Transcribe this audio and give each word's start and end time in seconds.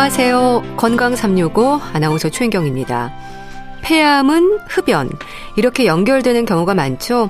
안녕하세요. 0.00 0.76
건강 0.78 1.14
365 1.14 1.78
아나운서 1.92 2.30
최인경입니다. 2.30 3.12
폐암은 3.82 4.60
흡연 4.66 5.10
이렇게 5.58 5.84
연결되는 5.84 6.46
경우가 6.46 6.72
많죠. 6.72 7.28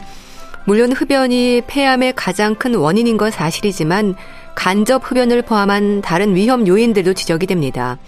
물론 0.66 0.92
흡연이 0.92 1.62
폐암의 1.66 2.12
가장 2.14 2.54
큰 2.54 2.76
원인인 2.76 3.16
건 3.16 3.32
사실이지만 3.32 4.14
간접 4.54 5.02
흡연을 5.04 5.42
포함한 5.42 6.00
다른 6.00 6.36
위험 6.36 6.64
요인들도 6.64 7.12
지적이 7.14 7.48
됩니다. 7.48 7.98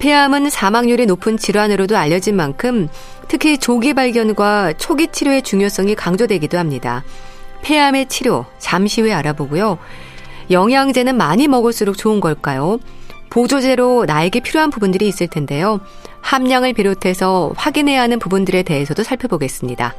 폐암은 0.00 0.50
사망률이 0.50 1.06
높은 1.06 1.36
질환으로도 1.36 1.96
알려진 1.96 2.34
만큼 2.34 2.88
특히 3.28 3.56
조기 3.56 3.94
발견과 3.94 4.72
초기 4.78 5.06
치료의 5.12 5.42
중요성이 5.42 5.94
강조되기도 5.94 6.58
합니다. 6.58 7.04
폐암의 7.62 8.08
치료 8.08 8.46
잠시 8.58 9.00
후에 9.02 9.12
알아보고요. 9.12 9.78
영양제는 10.50 11.16
많이 11.16 11.46
먹을수록 11.46 11.96
좋은 11.96 12.18
걸까요? 12.18 12.80
보조제로 13.36 14.06
나에게 14.06 14.40
필요한 14.40 14.70
부분들이 14.70 15.06
있을 15.06 15.28
텐데요. 15.28 15.80
함량을 16.22 16.72
비롯해서 16.72 17.52
확인해야 17.54 18.00
하는 18.00 18.18
부분들에 18.18 18.62
대해서도 18.62 19.02
살펴보겠습니다. 19.02 19.94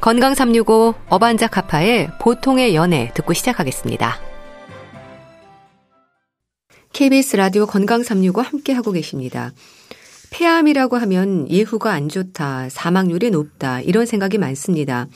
건강 0.00 0.34
365 0.36 0.94
어반자 1.08 1.48
카파의 1.48 2.10
보통의 2.20 2.76
연애 2.76 3.10
듣고 3.14 3.32
시작하겠습니다. 3.32 4.20
KBS 6.92 7.34
라디오 7.34 7.66
건강 7.66 8.04
365 8.04 8.40
함께 8.40 8.72
하고 8.72 8.92
계십니다. 8.92 9.50
폐암이라고 10.30 10.96
하면 10.96 11.50
예후가 11.50 11.90
안 11.90 12.08
좋다, 12.08 12.68
사망률이 12.68 13.32
높다, 13.32 13.80
이런 13.80 14.06
생각이 14.06 14.38
많습니다. 14.38 15.08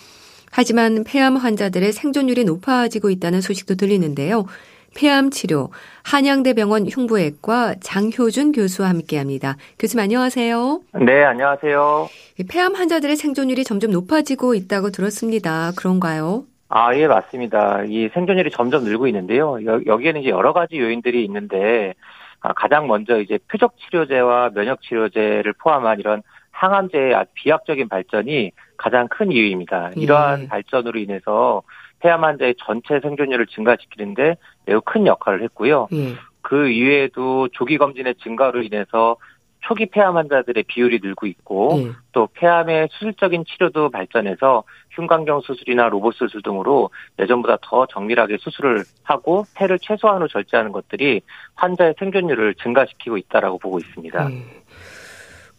하지만 0.51 1.05
폐암 1.05 1.37
환자들의 1.37 1.93
생존율이 1.93 2.43
높아지고 2.45 3.11
있다는 3.11 3.41
소식도 3.41 3.77
들리는데요. 3.77 4.47
폐암 4.97 5.31
치료 5.31 5.71
한양대병원 6.05 6.87
흉부외과 6.87 7.75
장효준 7.81 8.53
교수와 8.53 8.89
함께합니다. 8.89 9.57
교수님 9.79 10.05
안녕하세요. 10.05 10.81
네, 11.07 11.25
안녕하세요. 11.25 12.09
폐암 12.51 12.75
환자들의 12.75 13.17
생존율이 13.17 13.65
점점 13.65 13.91
높아지고 13.93 14.55
있다고 14.55 14.91
들었습니다. 14.91 15.73
그런가요? 15.77 16.45
아, 16.69 16.95
예, 16.97 17.07
맞습니다. 17.07 17.85
이 17.85 18.09
생존율이 18.15 18.51
점점 18.51 18.85
늘고 18.85 19.07
있는데요. 19.09 19.59
여, 19.65 19.97
기에는 19.97 20.21
이제 20.21 20.31
여러 20.31 20.53
가지 20.53 20.79
요인들이 20.79 21.25
있는데 21.25 21.95
아, 22.41 22.53
가장 22.53 22.87
먼저 22.87 23.21
이제 23.21 23.39
표적 23.51 23.75
치료제와 23.79 24.51
면역 24.55 24.81
치료제를 24.83 25.53
포함한 25.55 25.99
이런 26.01 26.23
항암제의 26.53 27.15
비약적인 27.35 27.89
발전이 27.89 28.53
가장 28.77 29.09
큰 29.09 29.33
이유입니다. 29.33 29.91
이러한 29.97 30.43
예. 30.43 30.49
발전으로 30.49 30.99
인해서 30.99 31.63
폐암 32.01 32.25
환자의 32.25 32.57
전체 32.59 33.01
생존율을 33.01 33.47
증가시키는데 33.47 34.37
매우 34.67 34.81
큰 34.81 35.07
역할을 35.07 35.43
했고요. 35.45 35.89
예. 35.93 36.15
그 36.43 36.69
이외에도 36.69 37.49
조기 37.53 37.79
검진의 37.79 38.17
증가로 38.23 38.63
인해서 38.63 39.17
초기 39.63 39.87
폐암 39.87 40.17
환자들의 40.17 40.65
비율이 40.65 41.01
늘고 41.03 41.27
있고 41.27 41.75
예. 41.77 41.91
또 42.13 42.29
폐암의 42.33 42.89
수술적인 42.93 43.45
치료도 43.45 43.91
발전해서 43.91 44.65
흉곽경 44.93 45.43
수술이나 45.43 45.89
로봇 45.89 46.15
수술 46.15 46.43
등으로 46.43 46.91
예전보다 47.19 47.59
더 47.63 47.87
정밀하게 47.87 48.39
수술을 48.41 48.85
하고 49.03 49.45
폐를 49.55 49.79
최소한으로 49.79 50.29
절제하는 50.29 50.73
것들이 50.73 51.21
환자의 51.55 51.95
생존율을 51.99 52.55
증가시키고 52.55 53.19
있다라고 53.19 53.59
보고 53.59 53.79
있습니다. 53.79 54.33
예. 54.33 54.45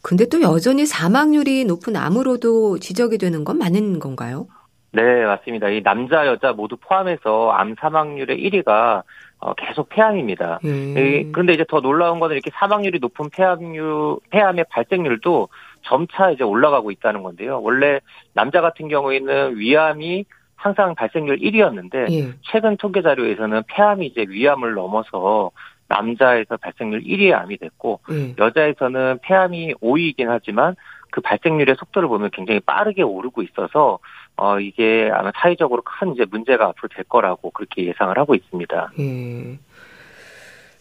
근데 0.01 0.25
또 0.25 0.41
여전히 0.41 0.87
사망률이 0.87 1.65
높은 1.65 1.95
암으로도 1.95 2.79
지적이 2.79 3.19
되는 3.19 3.43
건 3.43 3.59
맞는 3.59 3.99
건가요? 3.99 4.47
네, 4.91 5.25
맞습니다. 5.25 5.69
이 5.69 5.81
남자, 5.81 6.27
여자 6.27 6.51
모두 6.51 6.75
포함해서 6.77 7.51
암 7.51 7.75
사망률의 7.79 8.37
1위가 8.37 9.03
어, 9.39 9.53
계속 9.55 9.89
폐암입니다. 9.89 10.59
음. 10.65 11.31
그런데 11.31 11.53
이제 11.53 11.65
더 11.67 11.81
놀라운 11.81 12.19
거는 12.19 12.35
이렇게 12.35 12.51
사망률이 12.53 12.99
높은 12.99 13.29
폐암류, 13.31 14.19
폐암의 14.29 14.65
발생률도 14.69 15.49
점차 15.83 16.29
이제 16.29 16.43
올라가고 16.43 16.91
있다는 16.91 17.23
건데요. 17.23 17.59
원래 17.61 17.99
남자 18.33 18.61
같은 18.61 18.87
경우에는 18.87 19.57
위암이 19.57 20.25
항상 20.55 20.93
발생률 20.93 21.39
1위였는데 21.39 22.11
예. 22.11 22.33
최근 22.43 22.77
통계 22.77 23.01
자료에서는 23.01 23.63
폐암이 23.67 24.05
이제 24.05 24.25
위암을 24.29 24.75
넘어서 24.75 25.49
남자에서 25.87 26.57
발생률 26.57 27.01
1위의 27.01 27.33
암이 27.33 27.57
됐고 27.57 28.01
예. 28.11 28.35
여자에서는 28.37 29.19
폐암이 29.23 29.73
5위이긴 29.75 30.27
하지만 30.27 30.75
그 31.09 31.19
발생률의 31.21 31.75
속도를 31.79 32.07
보면 32.07 32.29
굉장히 32.31 32.59
빠르게 32.59 33.01
오르고 33.01 33.41
있어서 33.41 33.97
어, 34.41 34.59
이게 34.59 35.11
아마 35.13 35.31
사회적으로 35.35 35.83
큰 35.83 36.15
이제 36.15 36.25
문제가 36.25 36.65
앞으로 36.69 36.89
될 36.95 37.03
거라고 37.03 37.51
그렇게 37.51 37.85
예상을 37.85 38.17
하고 38.17 38.33
있습니다. 38.33 38.91
예. 38.97 39.59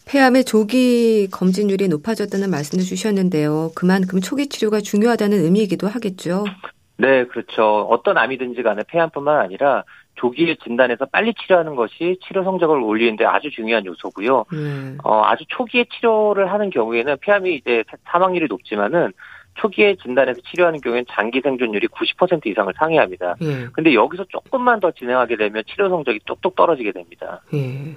폐암의 0.09 0.45
조기 0.45 1.29
검진율이 1.29 1.87
높아졌다는 1.89 2.49
말씀도 2.49 2.83
주셨는데요. 2.83 3.69
그만큼 3.75 4.19
초기 4.19 4.49
치료가 4.49 4.79
중요하다는 4.79 5.37
의미이기도 5.37 5.87
하겠죠. 5.87 6.45
네, 6.97 7.25
그렇죠. 7.25 7.81
어떤 7.81 8.17
암이든지 8.17 8.63
간에 8.63 8.81
폐암뿐만 8.87 9.39
아니라 9.39 9.83
조기에 10.15 10.55
진단해서 10.63 11.05
빨리 11.05 11.31
치료하는 11.35 11.75
것이 11.75 12.17
치료 12.25 12.43
성적을 12.43 12.81
올리는데 12.81 13.25
아주 13.25 13.51
중요한 13.51 13.85
요소고요. 13.85 14.45
음. 14.53 14.97
어, 15.03 15.21
아주 15.23 15.45
초기에 15.49 15.85
치료를 15.85 16.51
하는 16.51 16.71
경우에는 16.71 17.17
폐암이 17.21 17.53
이제 17.55 17.83
사망률이 18.05 18.47
높지만은 18.49 19.13
초기에 19.61 19.95
진단해서 20.01 20.41
치료하는 20.49 20.81
경우에는 20.81 21.05
장기 21.11 21.41
생존율이 21.41 21.87
90% 21.87 22.47
이상을 22.47 22.73
상회합니다. 22.77 23.35
예. 23.41 23.67
근데 23.73 23.93
여기서 23.93 24.25
조금만 24.29 24.79
더 24.79 24.91
진행하게 24.91 25.37
되면 25.37 25.63
치료 25.67 25.89
성적이 25.89 26.19
뚝뚝 26.25 26.55
떨어지게 26.55 26.91
됩니다. 26.91 27.41
예. 27.53 27.95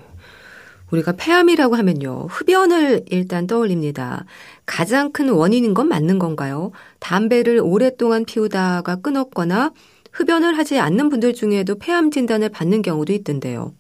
우리가 0.93 1.13
폐암이라고 1.19 1.75
하면요. 1.75 2.27
흡연을 2.29 3.05
일단 3.11 3.47
떠올립니다. 3.47 4.27
가장 4.67 5.13
큰 5.13 5.31
원인인 5.31 5.73
건 5.75 5.89
맞는 5.89 6.19
건가요? 6.19 6.73
담배를 7.01 7.61
오랫동안 7.63 8.25
피우다가 8.25 8.97
끊었거나 8.97 9.73
흡연을 10.13 10.57
하지 10.57 10.79
않는 10.79 11.09
분들 11.09 11.33
중에도 11.33 11.79
폐암 11.79 12.11
진단을 12.11 12.51
받는 12.51 12.83
경우도 12.83 13.13
있던데요. 13.15 13.73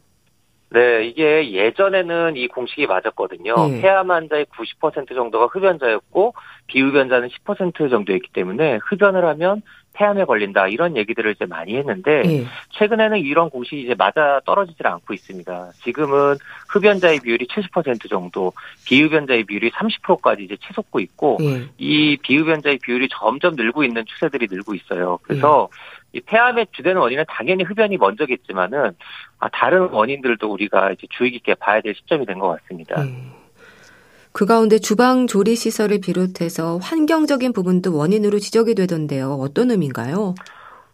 네, 0.75 1.07
이게 1.07 1.53
예전에는 1.53 2.37
이 2.37 2.49
공식이 2.49 2.89
맞았거든요. 2.89 3.55
네. 3.69 3.81
폐암 3.81 4.11
환자의 4.11 4.47
90% 4.47 5.15
정도가 5.15 5.47
흡연자였고 5.47 6.35
비흡연자는 6.67 7.29
10% 7.29 7.91
정도였기 7.91 8.29
때문에 8.33 8.79
흡연을 8.85 9.25
하면 9.27 9.63
폐암에 9.95 10.25
걸린다 10.25 10.67
이런 10.69 10.97
얘기들을 10.97 11.31
이제 11.33 11.47
많이 11.47 11.77
했는데 11.77 12.23
네. 12.23 12.45
최근에는 12.71 13.19
이런 13.19 13.49
공식이 13.49 13.83
이제 13.83 13.95
맞아 13.97 14.41
떨어지질 14.45 14.87
않고 14.89 15.15
있습니다. 15.15 15.71
지금은 15.85 16.35
흡연자의 16.69 17.21
비율이 17.21 17.47
70% 17.47 18.11
정도, 18.11 18.53
비흡연자의 18.87 19.45
비율이 19.45 19.71
30%까지 19.71 20.43
이제 20.43 20.57
치솟고 20.67 20.99
있고 20.99 21.37
네. 21.39 21.69
이 21.79 22.17
비흡연자의 22.23 22.79
비율이 22.83 23.09
점점 23.13 23.55
늘고 23.55 23.85
있는 23.85 24.05
추세들이 24.05 24.49
늘고 24.51 24.75
있어요. 24.75 25.21
그래서 25.23 25.69
네. 25.71 26.19
이 26.19 26.21
폐암의 26.23 26.67
주된 26.73 26.97
원인은 26.97 27.25
당연히 27.29 27.63
흡연이 27.63 27.97
먼저겠지만은 27.97 28.93
아, 29.39 29.49
다른 29.49 29.89
원인들도 29.91 30.51
우리가 30.51 30.91
이제 30.93 31.07
주의 31.11 31.31
깊게 31.31 31.55
봐야 31.55 31.81
될 31.81 31.95
시점이 31.95 32.27
된 32.27 32.39
것 32.41 32.49
같습니다. 32.63 33.01
음. 34.35 34.37
그 34.37 34.47
가운데 34.47 34.79
주방 34.81 35.29
조리 35.29 35.55
시설을 35.55 36.01
비롯해서 36.01 36.79
환경적인 36.79 37.53
부분도 37.53 37.97
원인으로 37.97 38.41
지적이 38.41 38.75
되던데요. 38.75 39.35
어떤 39.35 39.71
의미인가요? 39.71 40.35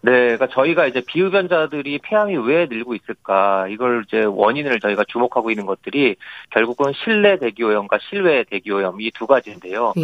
네, 0.02 0.12
그러니까 0.36 0.48
저희가 0.48 0.86
이제 0.86 1.02
비흡연자들이 1.06 1.98
폐암이 2.02 2.36
왜 2.36 2.66
늘고 2.66 2.94
있을까 2.94 3.66
이걸 3.68 4.04
이제 4.06 4.24
원인을 4.24 4.80
저희가 4.80 5.04
주목하고 5.08 5.50
있는 5.50 5.66
것들이 5.66 6.16
결국은 6.50 6.92
실내 7.04 7.38
대기오염과 7.38 7.98
실외 8.08 8.44
대기오염 8.44 9.00
이 9.00 9.10
두 9.10 9.26
가지인데요. 9.26 9.92
예. 9.98 10.02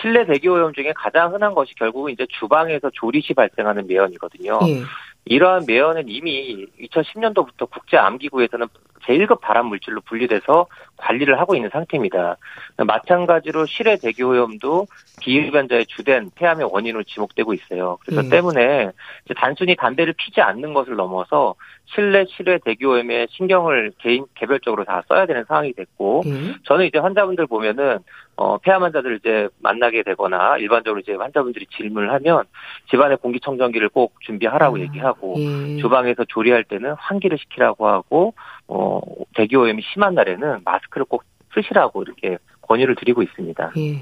실내 0.00 0.26
대기오염 0.26 0.72
중에 0.74 0.92
가장 0.94 1.34
흔한 1.34 1.54
것이 1.54 1.74
결국은 1.74 2.12
이제 2.12 2.24
주방에서 2.38 2.90
조리 2.94 3.20
시 3.20 3.34
발생하는 3.34 3.88
매연이거든요. 3.88 4.60
예. 4.68 4.82
이러한 5.24 5.64
매연은 5.66 6.04
이미 6.08 6.66
2010년도부터 6.80 7.68
국제암기구에서는 7.70 8.66
제1급 9.06 9.40
발암 9.40 9.66
물질로 9.66 10.00
분류돼서 10.02 10.66
관리를 11.02 11.38
하고 11.40 11.54
있는 11.54 11.68
상태입니다. 11.70 12.36
마찬가지로 12.76 13.66
실외 13.66 13.96
대기 13.96 14.22
오염도 14.22 14.86
비흡연자의 15.20 15.86
주된 15.86 16.30
폐암의 16.34 16.68
원인으로 16.70 17.02
지목되고 17.02 17.52
있어요. 17.54 17.98
그래서 18.04 18.22
음. 18.22 18.30
때문에 18.30 18.90
단순히 19.36 19.76
담배를 19.76 20.14
피지 20.16 20.40
않는 20.40 20.72
것을 20.74 20.96
넘어서 20.96 21.54
실내 21.86 22.24
실외 22.26 22.58
대기 22.64 22.86
오염에 22.86 23.26
신경을 23.30 23.92
개인 23.98 24.24
개별적으로 24.34 24.84
다 24.84 25.02
써야 25.08 25.26
되는 25.26 25.44
상황이 25.44 25.72
됐고 25.72 26.22
음. 26.26 26.54
저는 26.64 26.86
이제 26.86 26.98
환자분들 26.98 27.46
보면은 27.46 27.98
어 28.36 28.56
폐암 28.58 28.82
환자들을 28.82 29.16
이제 29.18 29.48
만나게 29.60 30.02
되거나 30.02 30.56
일반적으로 30.56 31.00
이제 31.00 31.12
환자분들이 31.12 31.66
질문을 31.76 32.12
하면 32.14 32.44
집안에 32.90 33.16
공기청정기를 33.16 33.90
꼭 33.90 34.14
준비하라고 34.22 34.76
아. 34.76 34.80
얘기하고 34.80 35.36
음. 35.36 35.78
주방에서 35.80 36.24
조리할 36.24 36.64
때는 36.64 36.94
환기를 36.98 37.36
시키라고 37.38 37.86
하고 37.88 38.34
어 38.68 39.00
대기 39.34 39.56
오염이 39.56 39.82
심한 39.92 40.14
날에는 40.14 40.60
마스크 40.64 40.91
를 40.98 41.06
꼭 41.06 41.24
쓰시라고 41.54 42.02
이렇게 42.02 42.38
권유를 42.62 42.96
드리고 42.96 43.22
있습니다. 43.22 43.72
예. 43.76 43.98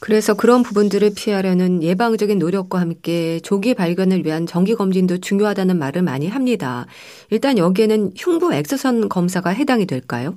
그래서 0.00 0.34
그런 0.34 0.62
부분들을 0.62 1.10
피하려는 1.16 1.82
예방적인 1.82 2.38
노력과 2.38 2.78
함께 2.78 3.38
조기 3.40 3.74
발견을 3.74 4.26
위한 4.26 4.44
정기 4.44 4.74
검진도 4.74 5.18
중요하다는 5.18 5.78
말을 5.78 6.02
많이 6.02 6.28
합니다. 6.28 6.84
일단 7.30 7.56
여기에는 7.56 8.10
흉부 8.16 8.52
엑스선 8.52 9.08
검사가 9.08 9.50
해당이 9.50 9.86
될까요? 9.86 10.34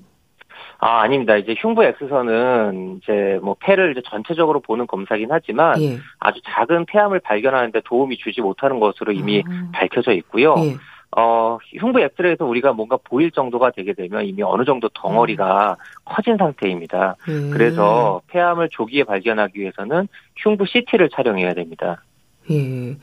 아, 0.79 1.01
아닙니다. 1.01 1.35
이제 1.37 1.55
흉부 1.57 1.83
X선은 1.83 2.99
이제 3.01 3.39
뭐 3.41 3.55
폐를 3.59 3.91
이제 3.91 4.01
전체적으로 4.05 4.61
보는 4.61 4.85
검사긴 4.87 5.29
하지만 5.31 5.81
예. 5.81 5.97
아주 6.19 6.39
작은 6.45 6.85
폐암을 6.85 7.19
발견하는데 7.19 7.81
도움이 7.83 8.17
주지 8.17 8.41
못하는 8.41 8.79
것으로 8.79 9.11
이미 9.11 9.43
아. 9.45 9.71
밝혀져 9.73 10.11
있고요. 10.13 10.55
예. 10.59 10.75
어, 11.15 11.57
흉부 11.79 11.99
엑스레이에서 12.01 12.45
우리가 12.45 12.73
뭔가 12.73 12.97
보일 12.97 13.31
정도가 13.31 13.71
되게 13.71 13.93
되면 13.93 14.25
이미 14.25 14.43
어느 14.43 14.65
정도 14.65 14.89
덩어리가 14.89 15.71
음. 15.71 15.83
커진 16.05 16.37
상태입니다. 16.37 17.15
음. 17.29 17.49
그래서 17.51 18.21
폐암을 18.27 18.69
조기에 18.71 19.05
발견하기 19.05 19.59
위해서는 19.59 20.07
흉부 20.37 20.65
CT를 20.67 21.09
촬영해야 21.09 21.53
됩니다. 21.53 22.03
예. 22.51 22.97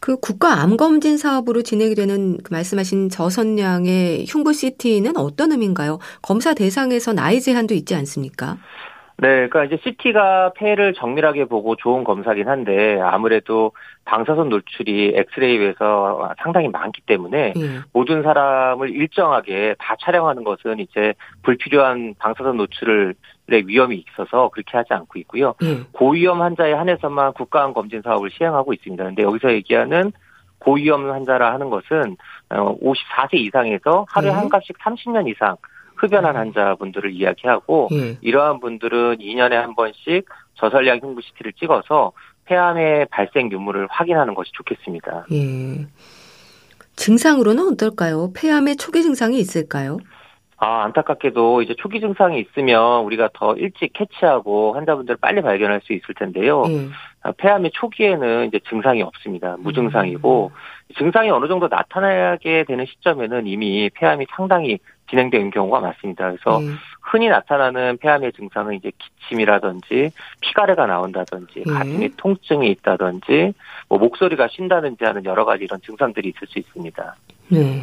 그 0.00 0.16
국가 0.16 0.62
암 0.62 0.76
검진 0.78 1.18
사업으로 1.18 1.62
진행이 1.62 1.94
되는 1.94 2.38
그 2.38 2.52
말씀하신 2.52 3.10
저선량의 3.10 4.24
흉부 4.26 4.54
CT는 4.54 5.16
어떤 5.16 5.52
의미인가요? 5.52 5.98
검사 6.22 6.54
대상에서 6.54 7.12
나이 7.12 7.40
제한도 7.40 7.74
있지 7.74 7.94
않습니까? 7.94 8.56
네, 9.20 9.48
그러니까 9.48 9.64
이제 9.64 9.78
CT가 9.84 10.52
폐를 10.54 10.94
정밀하게 10.94 11.44
보고 11.44 11.76
좋은 11.76 12.04
검사긴 12.04 12.48
한데 12.48 12.98
아무래도 13.02 13.72
방사선 14.06 14.48
노출이 14.48 15.12
엑스레이에서 15.14 16.32
상당히 16.42 16.68
많기 16.68 17.02
때문에 17.02 17.52
예. 17.54 17.80
모든 17.92 18.22
사람을 18.22 18.88
일정하게 18.88 19.74
다 19.78 19.94
촬영하는 20.00 20.42
것은 20.42 20.78
이제 20.78 21.12
불필요한 21.42 22.14
방사선 22.18 22.56
노출을 22.56 23.14
위험이 23.66 24.02
있어서 24.08 24.48
그렇게 24.48 24.78
하지 24.78 24.94
않고 24.94 25.18
있고요. 25.18 25.54
예. 25.64 25.80
고위험 25.92 26.40
환자에 26.40 26.72
한해서만 26.72 27.34
국가암 27.34 27.74
검진 27.74 28.00
사업을 28.00 28.30
시행하고 28.30 28.72
있습니다. 28.72 29.04
근데 29.04 29.22
여기서 29.22 29.52
얘기하는 29.52 30.12
고위험 30.60 31.10
환자라 31.10 31.52
하는 31.52 31.68
것은 31.68 32.16
54세 32.48 33.34
어, 33.34 33.36
이상에서 33.36 34.06
하루에 34.08 34.30
예. 34.30 34.34
한 34.34 34.48
값씩 34.48 34.78
30년 34.78 35.28
이상 35.28 35.56
흡연한 36.00 36.36
환자분들을 36.36 37.12
이야기하고 37.12 37.88
예. 37.92 38.18
이러한 38.20 38.60
분들은 38.60 39.18
2년에 39.18 39.52
한 39.52 39.74
번씩 39.74 40.26
저설량 40.54 40.98
흉부 41.02 41.20
CT를 41.22 41.52
찍어서 41.52 42.12
폐암의 42.46 43.06
발생 43.10 43.50
유무를 43.50 43.86
확인하는 43.90 44.34
것이 44.34 44.50
좋겠습니다. 44.52 45.26
예. 45.32 45.86
증상으로는 46.96 47.72
어떨까요? 47.72 48.32
폐암의 48.34 48.76
초기 48.76 49.02
증상이 49.02 49.38
있을까요? 49.38 49.98
아, 50.62 50.84
안타깝게도 50.84 51.62
이제 51.62 51.74
초기 51.78 52.00
증상이 52.00 52.38
있으면 52.38 53.04
우리가 53.04 53.30
더 53.32 53.56
일찍 53.56 53.94
캐치하고 53.94 54.74
환자분들을 54.74 55.16
빨리 55.18 55.40
발견할 55.40 55.80
수 55.82 55.94
있을 55.94 56.14
텐데요. 56.14 56.64
음. 56.64 56.92
폐암의 57.38 57.70
초기에는 57.72 58.48
이제 58.48 58.60
증상이 58.68 59.02
없습니다. 59.02 59.56
무증상이고 59.58 60.52
음. 60.52 60.94
증상이 60.98 61.30
어느 61.30 61.48
정도 61.48 61.68
나타나게 61.68 62.64
되는 62.64 62.84
시점에는 62.84 63.46
이미 63.46 63.88
폐암이 63.94 64.26
상당히 64.36 64.78
진행되는 65.10 65.50
경우가 65.50 65.80
많습니다. 65.80 66.30
그래서 66.30 66.58
음. 66.58 66.76
흔히 67.02 67.28
나타나는 67.28 67.98
폐암의 67.98 68.32
증상은 68.32 68.74
이제 68.74 68.92
기침이라든지 68.98 70.12
피가래가 70.40 70.86
나온다든지 70.86 71.64
음. 71.66 71.74
가슴에 71.74 72.10
통증이 72.16 72.70
있다든지 72.70 73.52
뭐 73.88 73.98
목소리가 73.98 74.48
쉰다든지 74.50 75.04
하는 75.04 75.24
여러 75.24 75.44
가지 75.44 75.64
이런 75.64 75.80
증상들이 75.82 76.28
있을 76.28 76.46
수 76.46 76.58
있습니다. 76.58 77.16
네. 77.48 77.82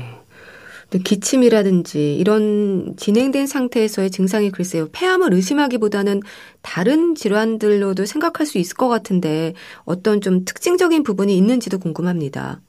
기침이라든지 1.04 2.16
이런 2.16 2.96
진행된 2.96 3.46
상태에서의 3.46 4.10
증상이 4.10 4.52
글쎄요 4.52 4.88
폐암을 4.94 5.34
의심하기보다는 5.34 6.22
다른 6.62 7.14
질환들로도 7.14 8.06
생각할 8.06 8.46
수 8.46 8.58
있을 8.58 8.78
것 8.78 8.88
같은데 8.88 9.54
어떤 9.84 10.22
좀 10.22 10.46
특징적인 10.46 11.04
부분이 11.04 11.36
있는지도 11.36 11.80
궁금합니다. 11.80 12.62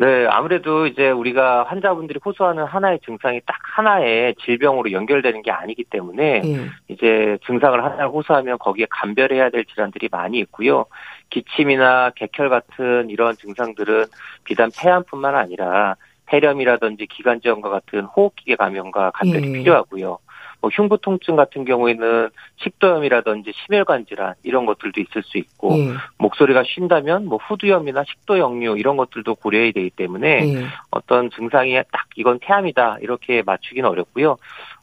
네, 0.00 0.28
아무래도 0.28 0.86
이제 0.86 1.10
우리가 1.10 1.64
환자분들이 1.64 2.20
호소하는 2.24 2.62
하나의 2.66 3.00
증상이 3.04 3.40
딱 3.44 3.56
하나의 3.60 4.36
질병으로 4.36 4.92
연결되는 4.92 5.42
게 5.42 5.50
아니기 5.50 5.82
때문에 5.82 6.42
음. 6.44 6.70
이제 6.86 7.36
증상을 7.44 7.82
하나를 7.82 8.06
호소하면 8.06 8.58
거기에 8.58 8.86
감별해야 8.90 9.50
될 9.50 9.64
질환들이 9.64 10.08
많이 10.12 10.38
있고요. 10.38 10.84
기침이나 11.30 12.10
객혈 12.10 12.48
같은 12.48 13.10
이런 13.10 13.34
증상들은 13.34 14.04
비단 14.44 14.70
폐암뿐만 14.78 15.34
아니라 15.34 15.96
폐렴이라든지 16.26 17.06
기관지염과 17.06 17.68
같은 17.68 18.02
호흡기계 18.02 18.54
감염과 18.54 19.10
감별이 19.10 19.48
예. 19.48 19.52
필요하고요. 19.52 20.18
뭐 20.60 20.70
흉부 20.72 20.98
통증 21.00 21.36
같은 21.36 21.64
경우에는 21.64 22.30
식도염이라든지 22.56 23.52
심혈관 23.54 24.06
질환 24.06 24.34
이런 24.42 24.66
것들도 24.66 25.00
있을 25.00 25.22
수 25.22 25.38
있고 25.38 25.78
예. 25.78 25.92
목소리가 26.18 26.64
쉰다면 26.66 27.26
뭐 27.26 27.38
후두염이나 27.38 28.04
식도 28.04 28.38
역류 28.38 28.76
이런 28.78 28.96
것들도 28.96 29.36
고려해야 29.36 29.72
되기 29.72 29.90
때문에 29.90 30.54
예. 30.54 30.64
어떤 30.90 31.30
증상이 31.30 31.76
딱 31.92 32.06
이건 32.16 32.38
폐암이다 32.40 32.98
이렇게 33.02 33.42
맞추기는 33.46 33.88
어렵고요. 33.88 34.36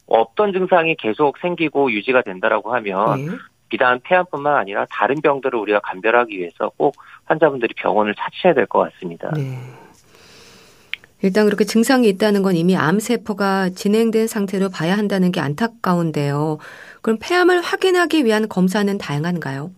어떤 0.07 0.53
증상이 0.53 0.95
계속 0.95 1.37
생기고 1.39 1.91
유지가 1.91 2.21
된다라고 2.21 2.73
하면 2.75 3.19
예. 3.21 3.27
비단 3.67 3.99
폐암뿐만 4.03 4.55
아니라 4.55 4.85
다른 4.89 5.19
병들을 5.21 5.57
우리가 5.59 5.79
감별하기 5.79 6.37
위해서 6.37 6.71
꼭 6.77 6.95
환자분들이 7.25 7.73
병원을 7.75 8.13
찾으셔야 8.15 8.53
될 8.53 8.67
것 8.67 8.79
같습니다. 8.91 9.31
네. 9.35 9.59
일단 11.21 11.45
그렇게 11.45 11.63
증상이 11.63 12.07
있다는 12.09 12.43
건 12.43 12.55
이미 12.55 12.75
암세포가 12.75 13.69
진행된 13.69 14.27
상태로 14.27 14.69
봐야 14.69 14.97
한다는 14.97 15.31
게 15.31 15.39
안타까운데요. 15.39 16.57
그럼 17.01 17.17
폐암을 17.21 17.61
확인하기 17.61 18.25
위한 18.25 18.47
검사는 18.47 18.97
다양한가요? 18.97 19.71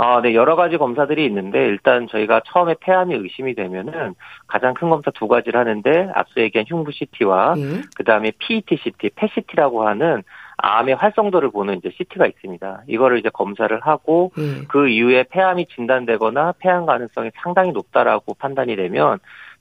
아, 0.00 0.20
네, 0.22 0.32
여러 0.32 0.54
가지 0.54 0.76
검사들이 0.76 1.24
있는데, 1.26 1.58
일단 1.58 2.06
저희가 2.06 2.42
처음에 2.46 2.76
폐암이 2.78 3.16
의심이 3.16 3.56
되면은 3.56 4.14
가장 4.46 4.72
큰 4.74 4.90
검사 4.90 5.10
두 5.10 5.26
가지를 5.26 5.58
하는데, 5.58 6.08
앞서 6.14 6.40
얘기한 6.40 6.66
흉부 6.68 6.92
CT와, 6.92 7.54
음. 7.54 7.82
그 7.96 8.04
다음에 8.04 8.30
PET 8.38 8.78
CT, 8.80 9.10
PECT라고 9.16 9.88
하는 9.88 10.22
암의 10.56 10.94
활성도를 10.94 11.50
보는 11.50 11.78
이제 11.78 11.90
CT가 11.96 12.26
있습니다. 12.26 12.82
이거를 12.86 13.18
이제 13.18 13.28
검사를 13.28 13.76
하고, 13.80 14.30
음. 14.38 14.66
그 14.68 14.88
이후에 14.88 15.24
폐암이 15.24 15.66
진단되거나 15.74 16.54
폐암 16.60 16.86
가능성이 16.86 17.32
상당히 17.42 17.72
높다라고 17.72 18.34
판단이 18.34 18.76
되면, 18.76 19.18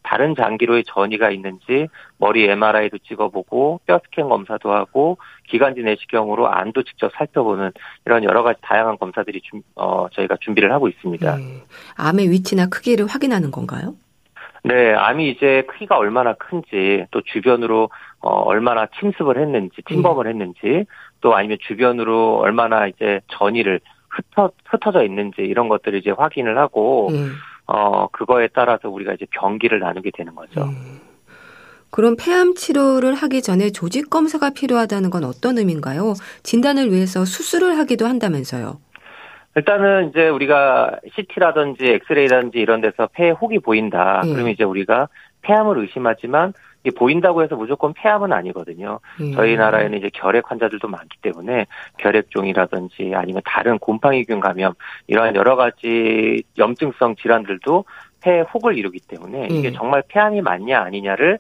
다른 0.08 0.36
장기로의 0.36 0.86
전이가 0.86 1.32
있는지 1.32 1.90
머리 2.18 2.46
MRI도 2.46 3.00
찍어보고 3.00 3.82
뼈 3.86 4.00
스캔 4.06 4.30
검사도 4.30 4.72
하고 4.72 5.18
기관지 5.50 5.82
내시경으로 5.82 6.48
안도 6.48 6.84
직접 6.84 7.12
살펴보는 7.18 7.72
이런 8.06 8.24
여러 8.24 8.42
가지 8.42 8.58
다양한 8.62 8.98
검사들이 8.98 9.42
준, 9.42 9.62
어, 9.76 10.08
저희가 10.14 10.38
준비를 10.40 10.72
하고 10.72 10.88
있습니다. 10.88 11.36
네. 11.36 11.64
암의 11.98 12.32
위치나 12.32 12.68
크기를 12.68 13.06
확인하는 13.06 13.52
건가요? 13.52 13.96
네, 14.64 14.94
암이 14.94 15.30
이제 15.30 15.64
크기가 15.68 15.98
얼마나 15.98 16.34
큰지 16.36 17.08
또 17.12 17.22
주변으로 17.22 17.90
어, 18.22 18.30
얼마나 18.30 18.88
침습을 19.00 19.38
했는지 19.42 19.82
침범을 19.90 20.24
네. 20.24 20.30
했는지 20.30 20.86
또 21.20 21.36
아니면 21.36 21.58
주변으로 21.68 22.38
얼마나 22.38 22.88
이제 22.88 23.20
전이를 23.28 23.82
흩어 24.08 24.52
흩어져 24.66 25.04
있는지 25.04 25.42
이런 25.42 25.68
것들을 25.68 26.00
이제 26.00 26.12
확인을 26.12 26.58
하고 26.58 27.10
네. 27.12 27.28
어, 27.68 28.08
그거에 28.08 28.48
따라서 28.54 28.90
우리가 28.90 29.14
이제 29.14 29.26
병기를 29.32 29.80
나누게 29.80 30.12
되는 30.16 30.34
거죠. 30.34 30.64
음. 30.64 31.00
그럼 31.90 32.16
폐암 32.18 32.54
치료를 32.56 33.14
하기 33.14 33.42
전에 33.42 33.70
조직 33.72 34.10
검사가 34.10 34.52
필요하다는 34.52 35.10
건 35.10 35.24
어떤 35.24 35.58
의미인가요? 35.58 36.14
진단을 36.44 36.92
위해서 36.92 37.26
수술을 37.26 37.78
하기도 37.78 38.06
한다면서요. 38.08 38.80
일단은 39.56 40.10
이제 40.10 40.28
우리가 40.28 41.00
CT라든지 41.16 41.86
엑스레이라든지 41.86 42.60
이런 42.60 42.82
데서 42.82 43.10
폐에 43.14 43.32
혹이 43.32 43.60
보인다. 43.60 44.22
예. 44.26 44.32
그러면 44.32 44.52
이제 44.52 44.64
우리가 44.64 45.10
폐암을 45.42 45.80
의심하지만 45.80 46.54
이 46.77 46.77
보인다고 46.92 47.44
해서 47.44 47.56
무조건 47.56 47.94
폐암은 47.94 48.34
아니거든요. 48.34 49.00
음. 49.20 49.32
저희 49.34 49.56
나라에는 49.56 49.98
이제 49.98 50.10
결핵 50.14 50.50
환자들도 50.50 50.88
많기 50.88 51.18
때문에 51.22 51.66
결핵종이라든지 51.98 53.14
아니면 53.16 53.42
다른 53.46 53.80
곰팡이균 53.80 54.40
감염 54.40 54.74
이러한 55.08 55.36
여러 55.36 55.56
가지 55.56 56.44
염증성 56.58 57.16
질환들도 57.16 57.86
폐에 58.22 58.42
혹을 58.42 58.78
이루기 58.78 59.00
때문에 59.00 59.48
이게 59.52 59.70
음. 59.70 59.74
정말 59.74 60.04
폐암이 60.08 60.42
맞냐 60.42 60.80
아니냐를 60.80 61.40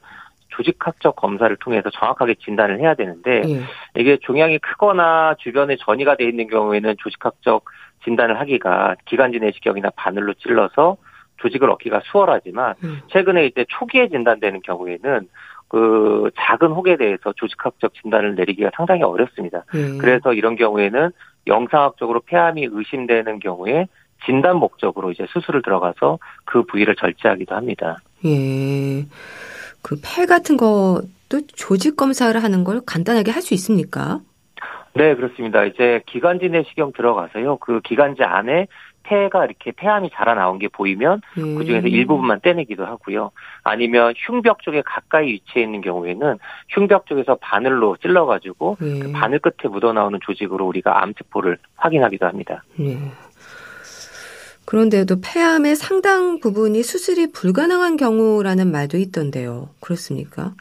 조직학적 0.49 1.15
검사를 1.15 1.53
통해서 1.57 1.89
정확하게 1.89 2.35
진단을 2.35 2.79
해야 2.79 2.95
되는데 2.95 3.41
음. 3.45 3.65
이게 3.95 4.17
종양이 4.21 4.57
크거나 4.59 5.35
주변에 5.39 5.75
전이가 5.79 6.15
돼 6.15 6.25
있는 6.25 6.47
경우에는 6.47 6.95
조직학적 6.97 7.65
진단을 8.03 8.39
하기가 8.39 8.95
기관지 9.05 9.39
내시경이나 9.39 9.89
바늘로 9.95 10.33
찔러서 10.35 10.97
조직을 11.37 11.69
얻기가 11.71 12.01
수월하지만 12.05 12.75
음. 12.83 13.01
최근에 13.07 13.45
이제 13.47 13.65
초기에 13.69 14.09
진단되는 14.09 14.61
경우에는 14.61 15.27
그 15.69 16.31
작은 16.37 16.69
혹에 16.69 16.95
대해서 16.97 17.33
조직학적 17.35 17.93
진단을 18.01 18.35
내리기가 18.35 18.71
상당히 18.75 19.03
어렵습니다. 19.03 19.63
음. 19.75 19.97
그래서 19.99 20.33
이런 20.33 20.55
경우에는 20.55 21.11
영상학적으로 21.47 22.21
폐암이 22.21 22.67
의심되는 22.71 23.39
경우에 23.39 23.87
진단 24.25 24.57
목적으로 24.57 25.11
이제 25.11 25.25
수술을 25.29 25.61
들어가서 25.61 26.19
그 26.45 26.63
부위를 26.63 26.95
절제하기도 26.95 27.53
합니다. 27.55 27.97
예. 28.25 29.05
그 29.81 29.95
폐 30.01 30.25
같은 30.25 30.57
것도 30.57 31.41
조직 31.55 31.95
검사를 31.95 32.41
하는 32.41 32.63
걸 32.63 32.81
간단하게 32.85 33.31
할 33.31 33.41
수 33.41 33.53
있습니까? 33.53 34.19
네, 34.95 35.15
그렇습니다. 35.15 35.63
이제 35.65 36.01
기관지 36.07 36.49
내시경 36.49 36.91
들어가서요. 36.93 37.57
그 37.57 37.81
기관지 37.81 38.23
안에 38.23 38.67
폐가 39.07 39.45
이렇게 39.45 39.71
폐암이 39.71 40.09
자라나온 40.13 40.59
게 40.59 40.67
보이면 40.67 41.21
음. 41.37 41.55
그 41.55 41.65
중에서 41.65 41.87
일부분만 41.87 42.41
떼내기도 42.41 42.85
하고요. 42.85 43.31
아니면 43.63 44.13
흉벽 44.17 44.61
쪽에 44.61 44.81
가까이 44.85 45.27
위치해 45.27 45.63
있는 45.63 45.81
경우에는 45.81 46.37
흉벽 46.69 47.05
쪽에서 47.07 47.37
바늘로 47.39 47.95
찔러가지고 47.97 48.77
음. 48.81 48.99
그 48.99 49.11
바늘 49.11 49.39
끝에 49.39 49.71
묻어나오는 49.71 50.19
조직으로 50.21 50.65
우리가 50.67 51.01
암세포를 51.03 51.57
확인하기도 51.77 52.25
합니다. 52.25 52.63
음. 52.79 53.11
그런데도 54.65 55.21
폐암의 55.21 55.77
상당 55.77 56.41
부분이 56.41 56.83
수술이 56.83 57.31
불가능한 57.31 57.95
경우라는 57.95 58.69
말도 58.69 58.97
있던데요. 58.97 59.69
그렇습니까? 59.79 60.55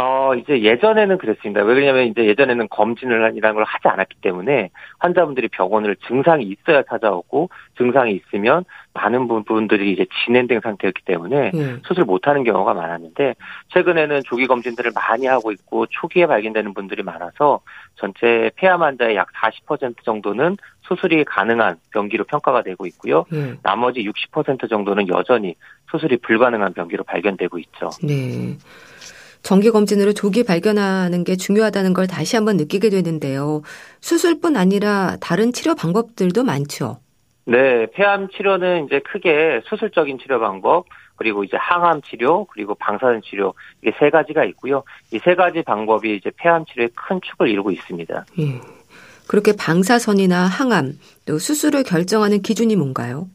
어, 0.00 0.34
이제 0.34 0.62
예전에는 0.62 1.18
그랬습니다. 1.18 1.62
왜 1.62 1.74
그러냐면 1.74 2.06
이제 2.06 2.24
예전에는 2.24 2.68
검진을 2.68 3.36
이라는 3.36 3.54
걸 3.54 3.64
하지 3.64 3.86
않았기 3.86 4.16
때문에 4.22 4.70
환자분들이 4.98 5.48
병원을 5.48 5.96
증상이 6.08 6.44
있어야 6.44 6.82
찾아오고 6.84 7.50
증상이 7.76 8.12
있으면 8.12 8.64
많은 8.94 9.28
부분들이 9.28 9.92
이제 9.92 10.06
진행된 10.24 10.60
상태였기 10.62 11.02
때문에 11.04 11.50
음. 11.52 11.82
수술 11.86 12.04
못하는 12.04 12.44
경우가 12.44 12.72
많았는데 12.72 13.34
최근에는 13.68 14.22
조기 14.24 14.46
검진들을 14.46 14.90
많이 14.94 15.26
하고 15.26 15.52
있고 15.52 15.84
초기에 15.86 16.26
발견되는 16.26 16.72
분들이 16.72 17.02
많아서 17.02 17.60
전체 17.96 18.50
폐암 18.56 18.82
환자의 18.82 19.16
약 19.16 19.28
40% 19.32 20.02
정도는 20.04 20.56
수술이 20.82 21.24
가능한 21.24 21.76
병기로 21.92 22.24
평가가 22.24 22.62
되고 22.62 22.86
있고요. 22.86 23.26
음. 23.32 23.58
나머지 23.62 24.00
60% 24.02 24.68
정도는 24.68 25.08
여전히 25.08 25.54
수술이 25.90 26.16
불가능한 26.18 26.72
병기로 26.72 27.04
발견되고 27.04 27.58
있죠. 27.58 27.90
네. 28.02 28.56
정기 29.42 29.70
검진으로 29.70 30.12
조기 30.12 30.44
발견하는 30.44 31.24
게 31.24 31.36
중요하다는 31.36 31.94
걸 31.94 32.06
다시 32.06 32.36
한번 32.36 32.56
느끼게 32.56 32.90
되는데요. 32.90 33.62
수술뿐 34.00 34.56
아니라 34.56 35.16
다른 35.20 35.52
치료 35.52 35.74
방법들도 35.74 36.44
많죠. 36.44 36.98
네, 37.46 37.86
폐암 37.94 38.28
치료는 38.28 38.86
이제 38.86 39.00
크게 39.00 39.62
수술적인 39.68 40.18
치료 40.18 40.38
방법, 40.38 40.84
그리고 41.16 41.42
이제 41.42 41.56
항암 41.56 42.02
치료, 42.02 42.44
그리고 42.46 42.74
방사선 42.76 43.22
치료 43.22 43.54
이게 43.82 43.92
세 43.98 44.08
가지가 44.10 44.44
있고요. 44.44 44.84
이 45.12 45.18
세 45.24 45.34
가지 45.34 45.62
방법이 45.62 46.16
이제 46.16 46.30
폐암 46.36 46.64
치료의 46.66 46.90
큰 46.94 47.20
축을 47.22 47.48
이루고 47.48 47.70
있습니다. 47.72 48.26
예. 48.40 48.60
그렇게 49.26 49.52
방사선이나 49.56 50.44
항암 50.46 50.98
또 51.26 51.38
수술을 51.38 51.82
결정하는 51.82 52.42
기준이 52.42 52.76
뭔가요? 52.76 53.28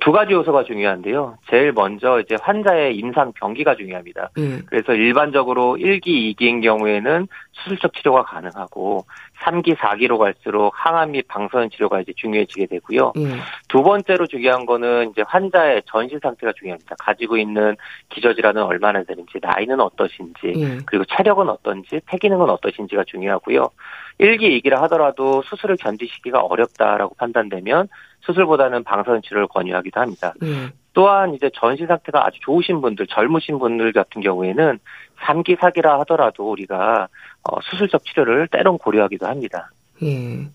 두 0.00 0.10
가지 0.10 0.32
요소가 0.32 0.64
중요한데요. 0.64 1.38
제일 1.48 1.72
먼저 1.72 2.20
이제 2.20 2.36
환자의 2.40 2.96
임상 2.96 3.32
병기가 3.34 3.76
중요합니다. 3.76 4.30
음. 4.38 4.62
그래서 4.66 4.94
일반적으로 4.94 5.76
1기, 5.76 6.34
2기인 6.36 6.60
경우에는 6.60 7.28
수술적 7.52 7.94
치료가 7.94 8.24
가능하고 8.24 9.06
3기, 9.42 9.76
4기로 9.76 10.18
갈수록 10.18 10.72
항암 10.74 11.12
및 11.12 11.28
방사선 11.28 11.70
치료가 11.70 12.00
이제 12.00 12.12
중요해지게 12.16 12.66
되고요. 12.66 13.12
음. 13.16 13.38
두 13.68 13.82
번째로 13.82 14.26
중요한 14.26 14.66
거는 14.66 15.10
이제 15.10 15.22
환자의 15.26 15.82
전신 15.86 16.18
상태가 16.20 16.52
중요합니다. 16.58 16.96
가지고 16.98 17.36
있는 17.36 17.76
기저 18.08 18.34
질환은 18.34 18.62
얼마나 18.62 19.04
되는지, 19.04 19.38
나이는 19.40 19.80
어떠신지, 19.80 20.52
음. 20.56 20.80
그리고 20.86 21.04
체력은 21.04 21.48
어떤지, 21.48 22.00
폐 22.06 22.18
기능은 22.18 22.50
어떠신지가 22.50 23.04
중요하고요. 23.06 23.70
1기, 24.18 24.62
2기라 24.62 24.76
하더라도 24.82 25.42
수술을 25.42 25.76
견디시기가 25.76 26.40
어렵다라고 26.40 27.14
판단되면 27.16 27.88
수술보다는 28.26 28.84
방사선 28.84 29.22
치료를 29.22 29.46
권유하기도 29.48 30.00
합니다. 30.00 30.34
음. 30.42 30.70
또한 30.92 31.34
이제 31.34 31.50
전신 31.54 31.86
상태가 31.86 32.26
아주 32.26 32.38
좋으신 32.40 32.80
분들, 32.80 33.06
젊으신 33.08 33.58
분들 33.58 33.92
같은 33.92 34.22
경우에는 34.22 34.78
3기, 35.20 35.56
4기라 35.58 35.98
하더라도 36.00 36.50
우리가 36.50 37.08
어, 37.42 37.60
수술적 37.62 38.04
치료를 38.04 38.48
때론 38.48 38.78
고려하기도 38.78 39.26
합니다. 39.26 39.70
예. 40.02 40.48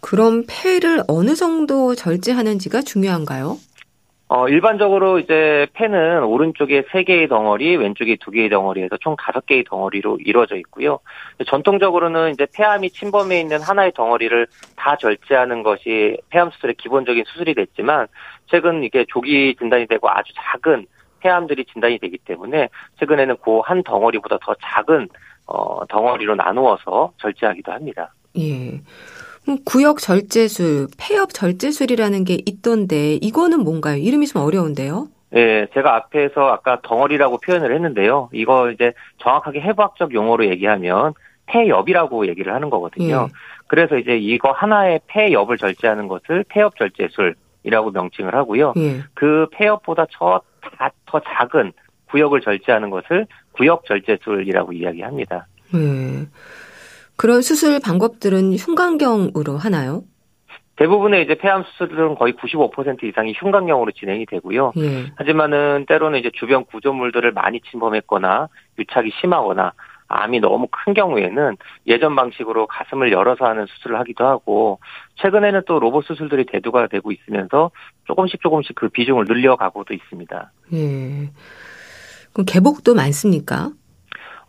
그럼 0.00 0.44
폐를 0.48 1.02
어느 1.08 1.34
정도 1.34 1.94
절제하는지가 1.94 2.82
중요한가요? 2.82 3.58
어, 4.32 4.48
일반적으로 4.48 5.18
이제 5.18 5.66
폐는 5.72 6.22
오른쪽에 6.22 6.82
3개의 6.82 7.28
덩어리, 7.28 7.76
왼쪽에 7.76 8.14
2개의 8.14 8.48
덩어리에서 8.48 8.96
총 8.98 9.16
5개의 9.16 9.66
덩어리로 9.66 10.18
이루어져 10.24 10.54
있고요. 10.54 11.00
전통적으로는 11.48 12.30
이제 12.30 12.46
폐암이 12.54 12.90
침범해 12.90 13.40
있는 13.40 13.60
하나의 13.60 13.90
덩어리를 13.90 14.46
다 14.76 14.94
절제하는 14.94 15.64
것이 15.64 16.16
폐암 16.28 16.52
수술의 16.52 16.76
기본적인 16.76 17.24
수술이 17.26 17.54
됐지만 17.54 18.06
최근 18.46 18.84
이게 18.84 19.04
조기 19.08 19.56
진단이 19.58 19.88
되고 19.88 20.08
아주 20.08 20.32
작은 20.36 20.86
폐암들이 21.18 21.64
진단이 21.64 21.98
되기 21.98 22.16
때문에 22.18 22.68
최근에는 23.00 23.36
그 23.44 23.60
한 23.64 23.82
덩어리보다 23.82 24.38
더 24.40 24.54
작은 24.62 25.08
어, 25.46 25.84
덩어리로 25.88 26.36
나누어서 26.36 27.14
절제하기도 27.18 27.72
합니다. 27.72 28.14
예. 28.38 28.80
구역 29.64 29.98
절제술, 29.98 30.88
폐엽 30.98 31.32
절제술이라는 31.32 32.24
게 32.24 32.38
있던데 32.46 33.14
이거는 33.14 33.60
뭔가요? 33.60 33.96
이름이 33.96 34.26
좀 34.26 34.42
어려운데요. 34.42 35.08
네, 35.30 35.66
제가 35.74 35.94
앞에서 35.94 36.48
아까 36.48 36.80
덩어리라고 36.82 37.38
표현을 37.38 37.74
했는데요. 37.74 38.30
이거 38.32 38.70
이제 38.70 38.92
정확하게 39.18 39.60
해부학적 39.60 40.12
용어로 40.12 40.46
얘기하면 40.46 41.14
폐엽이라고 41.46 42.26
얘기를 42.28 42.52
하는 42.52 42.70
거거든요. 42.70 43.28
예. 43.28 43.32
그래서 43.66 43.96
이제 43.96 44.16
이거 44.16 44.50
하나의 44.50 45.00
폐엽을 45.06 45.56
절제하는 45.56 46.08
것을 46.08 46.44
폐엽 46.48 46.76
절제술이라고 46.76 47.90
명칭을 47.92 48.34
하고요. 48.34 48.74
예. 48.76 49.02
그 49.14 49.46
폐엽보다 49.52 50.06
저, 50.10 50.42
더 51.06 51.20
작은 51.20 51.72
구역을 52.10 52.40
절제하는 52.40 52.90
것을 52.90 53.26
구역 53.52 53.84
절제술이라고 53.84 54.72
이야기합니다. 54.72 55.46
예. 55.74 56.26
그런 57.20 57.42
수술 57.42 57.80
방법들은 57.80 58.54
흉곽경으로 58.54 59.58
하나요? 59.58 60.04
대부분의 60.76 61.24
이제 61.24 61.34
폐암 61.34 61.64
수술은 61.64 62.14
거의 62.14 62.32
95% 62.32 63.04
이상이 63.04 63.34
흉곽경으로 63.36 63.92
진행이 63.92 64.24
되고요. 64.24 64.72
예. 64.78 65.12
하지만은 65.16 65.84
때로는 65.86 66.18
이제 66.18 66.30
주변 66.32 66.64
구조물들을 66.64 67.30
많이 67.32 67.60
침범했거나 67.70 68.48
유착이 68.78 69.10
심하거나 69.20 69.74
암이 70.08 70.40
너무 70.40 70.68
큰 70.70 70.94
경우에는 70.94 71.58
예전 71.88 72.16
방식으로 72.16 72.66
가슴을 72.66 73.12
열어서 73.12 73.44
하는 73.44 73.66
수술을 73.66 73.98
하기도 73.98 74.24
하고 74.24 74.80
최근에는 75.16 75.64
또 75.66 75.78
로봇 75.78 76.06
수술들이 76.06 76.46
대두가 76.46 76.86
되고 76.86 77.12
있으면서 77.12 77.70
조금씩 78.06 78.40
조금씩 78.40 78.76
그 78.76 78.88
비중을 78.88 79.26
늘려가고도 79.28 79.92
있습니다. 79.92 80.52
예. 80.72 81.30
그럼 82.32 82.46
개복도 82.46 82.94
많습니까? 82.94 83.72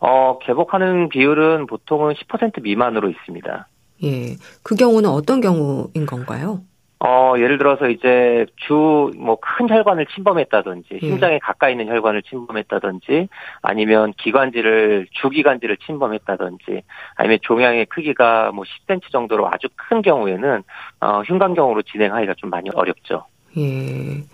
어, 0.04 0.36
개복하는 0.40 1.08
비율은 1.08 1.66
보통은 1.66 2.14
10% 2.14 2.60
미만으로 2.60 3.08
있습니다. 3.08 3.68
예. 4.02 4.34
그 4.64 4.74
경우는 4.74 5.08
어떤 5.08 5.40
경우인 5.40 6.06
건가요? 6.06 6.62
어, 6.98 7.34
예를 7.36 7.56
들어서 7.56 7.88
이제 7.88 8.46
주, 8.56 9.12
뭐, 9.16 9.38
큰 9.40 9.68
혈관을 9.68 10.06
침범했다든지, 10.06 10.88
예. 10.94 10.98
심장에 10.98 11.38
가까이 11.38 11.72
있는 11.72 11.86
혈관을 11.86 12.22
침범했다든지, 12.22 13.28
아니면 13.60 14.12
기관지를, 14.18 15.06
주기관지를 15.12 15.76
침범했다든지, 15.86 16.82
아니면 17.14 17.38
종양의 17.42 17.86
크기가 17.86 18.50
뭐 18.52 18.64
10cm 18.64 19.12
정도로 19.12 19.48
아주 19.48 19.68
큰 19.76 20.02
경우에는, 20.02 20.64
어, 21.00 21.22
흉관경으로 21.22 21.82
진행하기가 21.82 22.34
좀 22.38 22.50
많이 22.50 22.70
어렵죠. 22.74 23.24
예. 23.56 24.24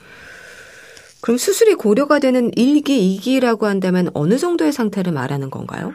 그럼 1.22 1.36
수술이 1.36 1.74
고려가 1.74 2.18
되는 2.18 2.50
1기, 2.52 3.18
2기라고 3.18 3.64
한다면 3.64 4.08
어느 4.14 4.36
정도의 4.36 4.72
상태를 4.72 5.12
말하는 5.12 5.50
건가요? 5.50 5.92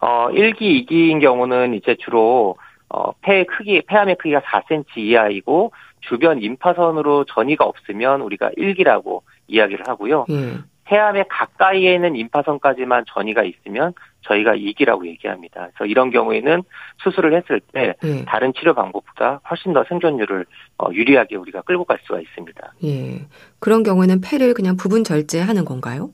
어, 0.00 0.28
1기, 0.30 0.86
2기인 0.86 1.20
경우는 1.20 1.74
이제 1.74 1.96
주로 1.98 2.56
어, 2.90 3.12
폐 3.20 3.44
크기, 3.44 3.82
폐암의 3.82 4.16
크기가 4.16 4.40
4cm 4.40 4.96
이하이고 4.96 5.72
주변 6.00 6.40
임파선으로 6.40 7.24
전이가 7.24 7.64
없으면 7.64 8.22
우리가 8.22 8.50
1기라고 8.56 9.22
이야기를 9.48 9.86
하고요. 9.88 10.26
음. 10.30 10.64
폐암의 10.84 11.26
가까이에 11.28 11.94
있는 11.94 12.16
임파선까지만 12.16 13.04
전이가 13.08 13.42
있으면 13.42 13.92
저희가 14.22 14.54
이기라고 14.54 15.06
얘기합니다. 15.06 15.68
그래서 15.74 15.86
이런 15.86 16.10
경우에는 16.10 16.62
수술을 17.02 17.36
했을 17.36 17.60
때 17.72 17.94
예. 18.04 18.24
다른 18.24 18.52
치료 18.52 18.74
방법보다 18.74 19.40
훨씬 19.48 19.72
더 19.72 19.84
생존율을 19.88 20.46
어, 20.78 20.88
유리하게 20.92 21.36
우리가 21.36 21.62
끌고 21.62 21.84
갈 21.84 21.98
수가 22.04 22.20
있습니다. 22.20 22.72
예. 22.84 23.26
그런 23.60 23.82
경우에는 23.82 24.20
폐를 24.20 24.54
그냥 24.54 24.76
부분 24.76 25.04
절제하는 25.04 25.64
건가요? 25.64 26.10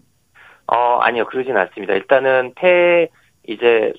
어, 0.66 0.98
아니요. 1.00 1.26
그러진 1.26 1.56
않습니다. 1.56 1.94
일단은 1.94 2.52
폐 2.54 3.08
이제 3.46 3.92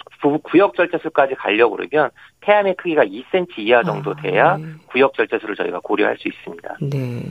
구역 0.43 0.75
절제술까지 0.75 1.35
가려고 1.35 1.75
그러면 1.75 2.09
폐암의 2.41 2.75
크기가 2.77 3.03
2cm 3.05 3.59
이하 3.59 3.83
정도 3.83 4.11
아, 4.11 4.21
돼야 4.21 4.53
아, 4.53 4.57
네. 4.57 4.65
구역 4.87 5.13
절제술을 5.13 5.55
저희가 5.55 5.81
고려할 5.81 6.17
수 6.17 6.27
있습니다. 6.27 6.77
네. 6.81 7.21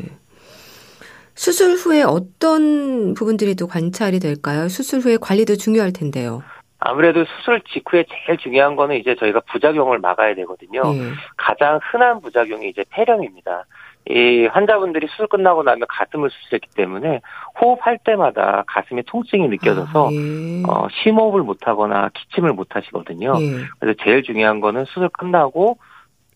수술 1.35 1.73
후에 1.75 2.03
어떤 2.03 3.15
부분들이 3.15 3.57
또 3.57 3.67
관찰이 3.67 4.21
될까요? 4.21 4.69
수술 4.69 5.01
후에 5.01 5.17
관리도 5.21 5.57
중요할 5.57 5.93
텐데요. 5.93 6.43
아무래도 6.87 7.25
수술 7.25 7.63
직후에 7.63 8.05
제일 8.09 8.39
중요한 8.39 8.77
거는 8.77 8.97
이제 8.97 9.15
저희가 9.15 9.41
부작용을 9.51 10.01
막아야 10.01 10.35
되거든요. 10.35 10.83
네. 10.83 11.13
가장 11.39 11.81
흔한 11.83 12.21
부작용이 12.21 12.69
이제 12.69 12.85
폐렴입니다. 12.91 13.65
이 14.11 14.47
환자분들이 14.53 15.07
수술 15.09 15.27
끝나고 15.29 15.63
나면 15.63 15.87
가슴을 15.89 16.29
수술했기 16.29 16.69
때문에 16.77 17.23
호흡할 17.59 17.99
때마다 18.05 18.65
가슴에 18.67 19.03
통증이 19.07 19.49
느껴져서 19.49 20.09
아, 20.09 20.13
예. 20.13 20.63
어, 20.69 20.87
심호흡을 21.03 21.41
못하거나 21.43 22.11
기침을 22.13 22.53
못하시거든요. 22.53 23.33
예. 23.41 23.51
그래서 23.81 23.99
제일 24.05 24.23
중요한 24.23 24.61
거는 24.61 24.85
수술 24.85 25.09
끝나고 25.09 25.79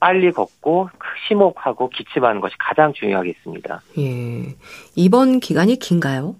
빨리 0.01 0.33
걷고 0.33 0.89
심호흡하고 1.27 1.91
기침하는 1.91 2.41
것이 2.41 2.55
가장 2.59 2.95
중요하겠습니다. 2.95 3.83
예. 3.99 4.55
입원 4.97 5.41
기간이 5.41 5.79
긴가요? 5.79 6.37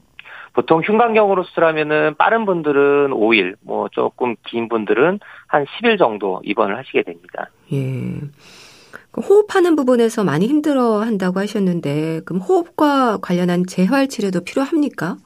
보통 0.59 0.81
흉곽경으로 0.81 1.45
수술하면은 1.45 2.17
빠른 2.17 2.45
분들은 2.45 3.11
5일, 3.13 3.55
뭐 3.61 3.89
조금 3.93 4.35
긴 4.45 4.69
분들은 4.69 5.21
한 5.47 5.65
10일 5.65 6.01
정도 6.01 6.41
입원을 6.43 6.77
하시게 6.77 7.05
됩니다. 7.05 7.49
예. 7.73 8.19
그 9.13 9.21
호흡하는 9.21 9.77
부분에서 9.77 10.25
많이 10.25 10.49
힘들어 10.49 10.99
한다고 10.99 11.39
하셨는데, 11.39 12.23
그럼 12.25 12.43
호흡과 12.43 13.19
관련한 13.19 13.67
재활 13.69 14.09
치료도 14.09 14.41
필요합니까? 14.41 15.17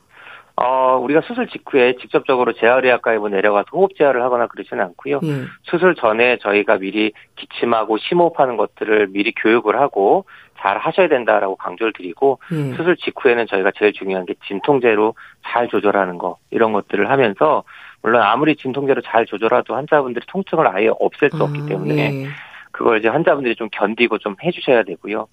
어, 0.65 0.97
우리가 0.99 1.23
수술 1.23 1.49
직후에 1.49 1.97
직접적으로 2.01 2.53
재활의학과에 2.53 3.19
뭐 3.19 3.29
내려가서 3.29 3.67
호흡 3.73 3.97
재활을 3.97 4.23
하거나 4.23 4.47
그러지는 4.47 4.85
않고요. 4.85 5.21
예. 5.25 5.45
수술 5.65 5.97
전에 5.97 6.39
저희가 6.39 6.79
미리 6.79 7.13
기침하고 7.35 7.99
심호흡하는 7.99 8.57
것들을 8.57 9.09
미리 9.09 9.33
교육을 9.33 9.81
하고 9.81 10.25
잘 10.61 10.79
하셔야 10.79 11.09
된다라고 11.09 11.57
강조를 11.57 11.93
드리고 11.95 12.39
예. 12.53 12.75
수술 12.77 12.97
직후에는 12.97 13.47
저희가 13.49 13.73
제일 13.77 13.93
중요한 13.93 14.25
게 14.25 14.35
진통제로 14.47 15.15
잘 15.45 15.67
조절하는 15.69 16.19
거 16.19 16.37
이런 16.51 16.73
것들을 16.73 17.11
하면서 17.11 17.65
물론 18.01 18.23
아무리 18.23 18.55
진통제로 18.55 19.01
잘 19.03 19.27
조절해도 19.27 19.75
환자분들이 19.75 20.25
통증을 20.29 20.69
아예 20.69 20.91
없앨 21.01 21.31
수 21.31 21.43
아, 21.43 21.45
없기 21.45 21.67
때문에 21.67 22.25
예. 22.25 22.29
그걸 22.73 22.99
이제 22.99 23.09
환자분들이 23.09 23.55
좀 23.55 23.69
견디고 23.71 24.19
좀 24.19 24.35
해주셔야 24.43 24.83
되고요. 24.83 25.29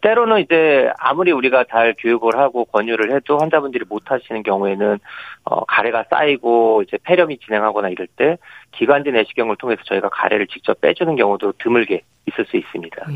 때로는 0.00 0.40
이제 0.40 0.90
아무리 0.98 1.32
우리가 1.32 1.64
잘 1.70 1.94
교육을 1.98 2.36
하고 2.36 2.64
권유를 2.66 3.14
해도 3.14 3.38
환자분들이 3.38 3.84
못 3.88 4.10
하시는 4.10 4.42
경우에는 4.42 4.98
어, 5.44 5.64
가래가 5.64 6.04
쌓이고 6.08 6.82
이제 6.86 6.98
폐렴이 7.02 7.38
진행하거나 7.38 7.88
이럴 7.90 8.06
때 8.06 8.38
기관지 8.72 9.10
내시경을 9.10 9.56
통해서 9.56 9.82
저희가 9.84 10.08
가래를 10.08 10.46
직접 10.46 10.80
빼주는 10.80 11.14
경우도 11.16 11.54
드물게 11.58 12.02
있을 12.26 12.46
수 12.46 12.56
있습니다. 12.56 13.04
음, 13.08 13.14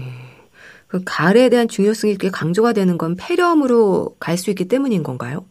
그 0.89 1.03
가래에 1.07 1.49
대한 1.49 1.69
중요성이 1.69 2.13
이렇게 2.13 2.29
강조가 2.31 2.73
되는 2.73 2.99
건 2.99 3.17
폐렴으로 3.17 4.17
갈 4.19 4.37
수 4.37 4.51
있기 4.51 4.67
때문인 4.69 5.03
건가요? 5.03 5.45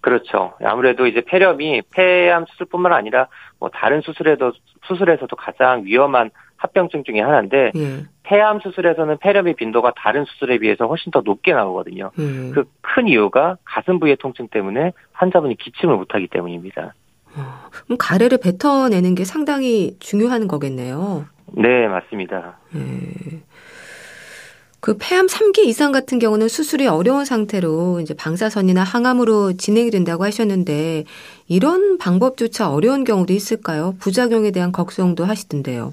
그렇죠. 0.00 0.54
아무래도 0.64 1.06
이제 1.08 1.20
폐렴이 1.20 1.82
폐암 1.90 2.46
수술뿐만 2.46 2.92
아니라 2.92 3.26
뭐 3.58 3.68
다른 3.70 4.00
수술에도 4.02 4.52
수술에서도 4.86 5.34
가장 5.34 5.84
위험한 5.84 6.30
합병증 6.56 7.04
중에 7.04 7.20
하나인데 7.20 7.72
예. 7.76 8.04
폐암 8.22 8.60
수술에서는 8.60 9.18
폐렴의 9.18 9.54
빈도가 9.54 9.92
다른 9.96 10.24
수술에 10.24 10.58
비해서 10.58 10.86
훨씬 10.86 11.12
더 11.12 11.22
높게 11.24 11.52
나오거든요. 11.52 12.10
예. 12.18 12.50
그큰 12.50 13.08
이유가 13.08 13.56
가슴 13.64 14.00
부의 14.00 14.16
통증 14.16 14.48
때문에 14.48 14.92
환자분이 15.12 15.56
기침을 15.56 15.96
못하기 15.96 16.28
때문입니다. 16.28 16.94
어, 17.36 17.68
그럼 17.84 17.98
가래를 17.98 18.38
뱉어내는 18.38 19.14
게 19.14 19.24
상당히 19.24 19.96
중요한 20.00 20.48
거겠네요. 20.48 21.26
네, 21.52 21.86
맞습니다. 21.86 22.58
예. 22.74 23.42
그 24.80 24.96
폐암 25.00 25.26
3기 25.26 25.64
이상 25.66 25.90
같은 25.90 26.18
경우는 26.18 26.48
수술이 26.48 26.86
어려운 26.86 27.24
상태로 27.24 28.00
이제 28.00 28.14
방사선이나 28.14 28.84
항암으로 28.84 29.54
진행이 29.54 29.90
된다고 29.90 30.24
하셨는데 30.24 31.04
이런 31.48 31.98
방법조차 31.98 32.70
어려운 32.70 33.02
경우도 33.02 33.32
있을까요? 33.32 33.94
부작용에 33.98 34.52
대한 34.52 34.70
걱정도 34.70 35.24
하시던데요. 35.24 35.92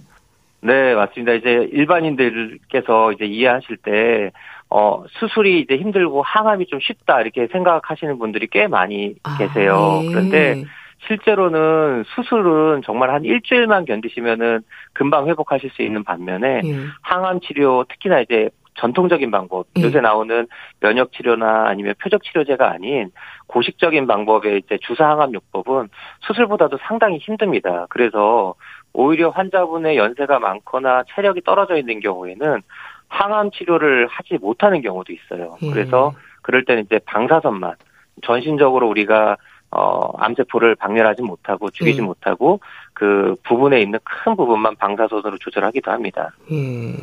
네, 0.63 0.95
맞습니다. 0.95 1.33
이제 1.33 1.67
일반인들께서 1.71 3.11
이제 3.11 3.25
이해하실 3.25 3.77
때, 3.77 4.31
어, 4.69 5.03
수술이 5.09 5.59
이제 5.59 5.75
힘들고 5.75 6.21
항암이 6.21 6.67
좀 6.67 6.79
쉽다, 6.79 7.21
이렇게 7.21 7.47
생각하시는 7.47 8.17
분들이 8.17 8.47
꽤 8.47 8.67
많이 8.67 9.15
아, 9.23 9.37
계세요. 9.37 9.99
네. 10.01 10.07
그런데 10.09 10.63
실제로는 11.07 12.05
수술은 12.15 12.81
정말 12.85 13.13
한 13.13 13.25
일주일만 13.25 13.83
견디시면은 13.85 14.61
금방 14.93 15.27
회복하실 15.27 15.71
수 15.71 15.81
있는 15.81 16.05
반면에 16.05 16.61
네. 16.61 16.73
항암 17.01 17.41
치료, 17.41 17.83
특히나 17.89 18.21
이제 18.21 18.49
전통적인 18.75 19.29
방법, 19.31 19.67
네. 19.75 19.83
요새 19.83 19.99
나오는 19.99 20.47
면역 20.79 21.11
치료나 21.11 21.67
아니면 21.67 21.93
표적 22.01 22.23
치료제가 22.23 22.71
아닌 22.71 23.11
고식적인 23.47 24.07
방법의 24.07 24.59
이제 24.65 24.79
주사 24.81 25.09
항암 25.09 25.33
요법은 25.33 25.89
수술보다도 26.21 26.79
상당히 26.87 27.17
힘듭니다. 27.17 27.85
그래서 27.89 28.55
오히려 28.93 29.29
환자분의 29.29 29.97
연세가 29.97 30.39
많거나 30.39 31.03
체력이 31.13 31.41
떨어져 31.41 31.77
있는 31.77 31.99
경우에는 31.99 32.61
항암 33.07 33.51
치료를 33.51 34.07
하지 34.07 34.37
못하는 34.39 34.81
경우도 34.81 35.11
있어요. 35.13 35.57
예. 35.61 35.71
그래서 35.71 36.13
그럴 36.41 36.65
때는 36.65 36.83
이제 36.83 36.99
방사선만 37.05 37.75
전신적으로 38.23 38.87
우리가 38.89 39.37
어, 39.71 40.11
암세포를 40.17 40.75
박멸하지 40.75 41.23
못하고 41.23 41.71
죽이지 41.71 41.99
예. 41.99 42.05
못하고 42.05 42.59
그 42.93 43.35
부분에 43.43 43.81
있는 43.81 43.97
큰 44.03 44.35
부분만 44.35 44.75
방사선으로 44.75 45.37
조절하기도 45.39 45.91
합니다. 45.91 46.31
예. 46.51 46.93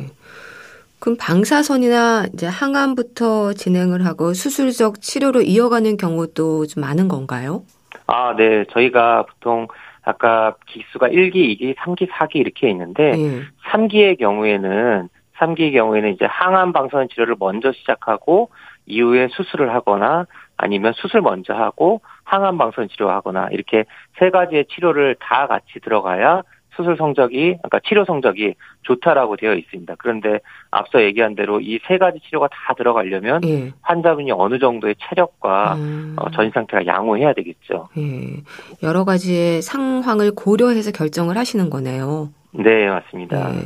그럼 0.99 1.17
방사선이나 1.19 2.27
이제 2.33 2.45
항암부터 2.45 3.53
진행을 3.53 4.05
하고 4.05 4.33
수술적 4.33 5.01
치료로 5.01 5.41
이어가는 5.41 5.97
경우도 5.97 6.67
좀 6.67 6.81
많은 6.81 7.07
건가요? 7.07 7.63
아, 8.07 8.35
네. 8.37 8.65
저희가 8.71 9.25
보통 9.25 9.67
아까 10.03 10.55
기수가 10.67 11.09
1기, 11.09 11.35
2기, 11.35 11.75
3기, 11.75 12.09
4기 12.09 12.35
이렇게 12.35 12.69
있는데 12.69 13.13
음. 13.13 13.47
3기의 13.69 14.17
경우에는 14.19 15.09
3기의 15.37 15.73
경우에는 15.73 16.13
이제 16.13 16.25
항암 16.25 16.73
방사선 16.73 17.09
치료를 17.09 17.35
먼저 17.39 17.71
시작하고 17.71 18.49
이후에 18.85 19.27
수술을 19.31 19.73
하거나 19.73 20.25
아니면 20.57 20.93
수술 20.93 21.21
먼저 21.21 21.53
하고 21.53 22.01
항암 22.23 22.57
방사선 22.57 22.89
치료하거나 22.89 23.49
이렇게 23.51 23.85
세 24.19 24.29
가지의 24.29 24.65
치료를 24.65 25.15
다 25.19 25.47
같이 25.47 25.79
들어가야 25.83 26.43
수술 26.75 26.95
성적이 26.97 27.57
그러니까 27.61 27.79
치료 27.87 28.05
성적이 28.05 28.55
좋다라고 28.83 29.35
되어 29.37 29.53
있습니다. 29.55 29.95
그런데 29.97 30.39
앞서 30.71 31.01
얘기한 31.03 31.35
대로 31.35 31.59
이 31.59 31.79
세 31.87 31.97
가지 31.97 32.19
치료가 32.21 32.47
다 32.47 32.73
들어가려면 32.75 33.41
예. 33.45 33.73
환자분이 33.81 34.31
어느 34.31 34.59
정도의 34.59 34.95
체력과 34.99 35.75
음. 35.75 36.15
어, 36.17 36.29
전신 36.31 36.51
상태가 36.53 36.85
양호해야 36.85 37.33
되겠죠. 37.33 37.89
예. 37.97 38.41
여러 38.83 39.03
가지의 39.03 39.61
상황을 39.61 40.31
고려해서 40.35 40.91
결정을 40.91 41.37
하시는 41.37 41.69
거네요. 41.69 42.29
네, 42.53 42.87
맞습니다. 42.87 43.55
예. 43.55 43.63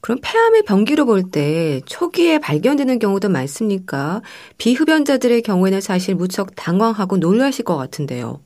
그럼 0.00 0.18
폐암의 0.22 0.62
병기로 0.68 1.04
볼 1.06 1.30
때 1.32 1.80
초기에 1.86 2.38
발견되는 2.38 2.98
경우도 3.00 3.28
많습니까? 3.28 4.20
비흡연자들의 4.58 5.42
경우에는 5.42 5.80
사실 5.80 6.14
무척 6.14 6.54
당황하고 6.54 7.16
놀라실 7.16 7.64
것 7.64 7.76
같은데요. 7.76 8.40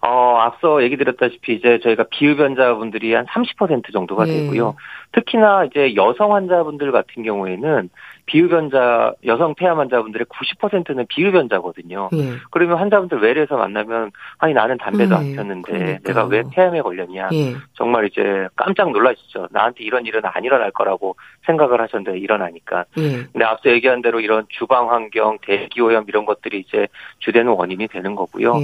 어, 0.00 0.38
앞서 0.38 0.82
얘기 0.82 0.96
드렸다시피 0.96 1.54
이제 1.54 1.80
저희가 1.82 2.04
비흡연자분들이 2.10 3.14
한 3.14 3.26
30% 3.26 3.92
정도가 3.92 4.26
네. 4.26 4.32
되고요. 4.42 4.76
특히나 5.12 5.64
이제 5.64 5.94
여성 5.96 6.34
환자분들 6.34 6.92
같은 6.92 7.22
경우에는 7.24 7.90
비흡연자 8.26 9.14
여성 9.24 9.54
폐암 9.54 9.78
환자분들의 9.78 10.26
90%는 10.26 11.06
비흡연자거든요. 11.08 12.10
네. 12.12 12.32
그러면 12.50 12.76
환자분들 12.76 13.20
외래에서 13.20 13.56
만나면 13.56 14.10
아니 14.36 14.52
나는 14.52 14.76
담배도 14.76 15.08
네. 15.08 15.16
안 15.16 15.36
폈는데 15.36 15.72
그러니까. 15.72 15.98
내가 16.04 16.24
왜 16.26 16.42
폐암에 16.52 16.82
걸렸냐. 16.82 17.28
네. 17.30 17.54
정말 17.72 18.06
이제 18.06 18.46
깜짝 18.54 18.92
놀라시죠. 18.92 19.48
나한테 19.50 19.82
이런 19.82 20.04
일은 20.06 20.20
안 20.24 20.44
일어날 20.44 20.70
거라고 20.70 21.16
생각을 21.46 21.80
하셨는데 21.80 22.18
일어나니까. 22.18 22.84
네. 22.96 23.24
근데 23.32 23.44
앞서 23.44 23.70
얘기한 23.70 24.02
대로 24.02 24.20
이런 24.20 24.44
주방 24.50 24.90
환경, 24.90 25.38
대기 25.42 25.80
오염 25.80 26.04
이런 26.06 26.26
것들이 26.26 26.60
이제 26.60 26.86
주되는 27.20 27.50
원인이 27.50 27.88
되는 27.88 28.14
거고요. 28.14 28.54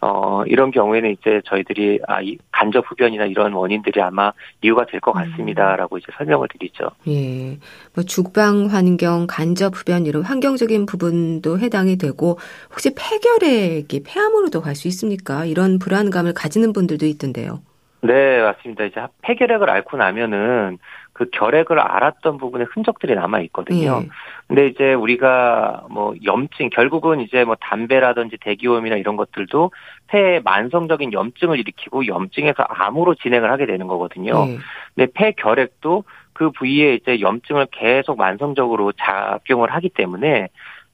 네. 0.00 0.08
어, 0.08 0.44
이런 0.46 0.70
경우에는 0.70 1.10
이제 1.10 1.40
저희들이 1.46 2.00
아, 2.06 2.20
이 2.22 2.38
간접 2.52 2.84
흡연이나 2.88 3.24
이런 3.26 3.52
원인들이 3.52 4.00
아마 4.00 4.32
이유가 4.62 4.86
될 4.86 5.00
것 5.00 5.12
같습니다라고 5.12 5.96
음. 5.96 5.98
이제 5.98 6.06
설명을 6.16 6.48
드리죠. 6.48 6.90
예. 7.08 7.58
뭐 7.94 8.04
죽방 8.04 8.66
환경, 8.70 9.26
간접 9.28 9.74
흡연 9.74 10.06
이런 10.06 10.22
환경적인 10.22 10.86
부분도 10.86 11.58
해당이 11.58 11.96
되고 11.98 12.38
혹시 12.70 12.94
폐결핵이 12.94 14.02
폐암으로도 14.06 14.60
갈 14.60 14.74
수 14.74 14.86
있습니까? 14.88 15.44
이런 15.44 15.78
불안감을 15.80 16.34
가지는 16.34 16.72
분들도 16.72 17.04
있던데요. 17.06 17.60
네, 18.02 18.40
맞습니다. 18.40 18.84
이제 18.84 19.00
폐결핵을 19.22 19.68
앓고 19.68 19.96
나면은 19.96 20.78
그 21.12 21.28
결핵을 21.30 21.80
앓았던 21.80 22.38
부분에 22.38 22.64
흔적들이 22.72 23.16
남아 23.16 23.40
있거든요. 23.40 24.02
예. 24.04 24.08
근데 24.48 24.66
이제 24.66 24.94
우리가 24.94 25.84
뭐 25.90 26.14
염증 26.24 26.70
결국은 26.70 27.20
이제 27.20 27.44
뭐 27.44 27.54
담배라든지 27.60 28.38
대기오염이나 28.40 28.96
이런 28.96 29.16
것들도 29.16 29.70
폐에 30.06 30.40
만성적인 30.40 31.12
염증을 31.12 31.58
일으키고 31.58 32.06
염증에서 32.06 32.62
암으로 32.62 33.16
진행을 33.16 33.50
하게 33.50 33.66
되는 33.66 33.86
거거든요. 33.86 34.46
예. 34.48 34.58
근데 34.94 35.12
폐 35.14 35.32
결핵도 35.32 36.04
그 36.32 36.50
부위에 36.50 36.94
이제 36.94 37.20
염증을 37.20 37.66
계속 37.72 38.16
만성적으로 38.16 38.92
작용을 38.92 39.74
하기 39.74 39.90
때문에 39.90 40.48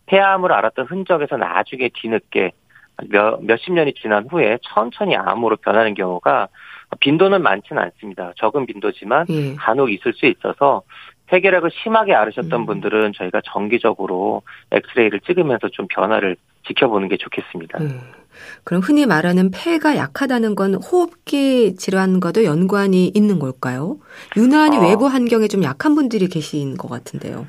폐암을 0.06 0.52
앓았던 0.52 0.86
흔적에서 0.86 1.36
나중에 1.36 1.90
뒤늦게 1.94 2.50
몇, 3.08 3.42
몇십 3.42 3.72
년이 3.72 3.94
지난 3.94 4.26
후에 4.28 4.58
천천히 4.62 5.16
암으로 5.16 5.56
변하는 5.56 5.94
경우가 5.94 6.48
빈도는 7.00 7.42
많지는 7.42 7.82
않습니다. 7.82 8.32
적은 8.36 8.66
빈도지만 8.66 9.26
예. 9.30 9.54
간혹 9.56 9.92
있을 9.92 10.12
수 10.12 10.26
있어서 10.26 10.82
폐결핵을 11.26 11.70
심하게 11.82 12.14
앓으셨던 12.14 12.60
음. 12.60 12.66
분들은 12.66 13.12
저희가 13.14 13.40
정기적으로 13.44 14.42
엑스레이를 14.70 15.20
찍으면서 15.20 15.68
좀 15.68 15.86
변화를 15.88 16.36
지켜보는 16.66 17.08
게 17.08 17.16
좋겠습니다. 17.16 17.78
음. 17.80 18.00
그럼 18.64 18.82
흔히 18.82 19.06
말하는 19.06 19.50
폐가 19.52 19.96
약하다는 19.96 20.54
건 20.54 20.74
호흡기 20.74 21.76
질환과도 21.76 22.44
연관이 22.44 23.06
있는 23.14 23.38
걸까요? 23.38 23.98
유난히 24.36 24.78
어. 24.78 24.88
외부 24.88 25.06
환경에 25.06 25.46
좀 25.48 25.62
약한 25.62 25.94
분들이 25.94 26.26
계신 26.28 26.76
것 26.76 26.88
같은데요. 26.88 27.46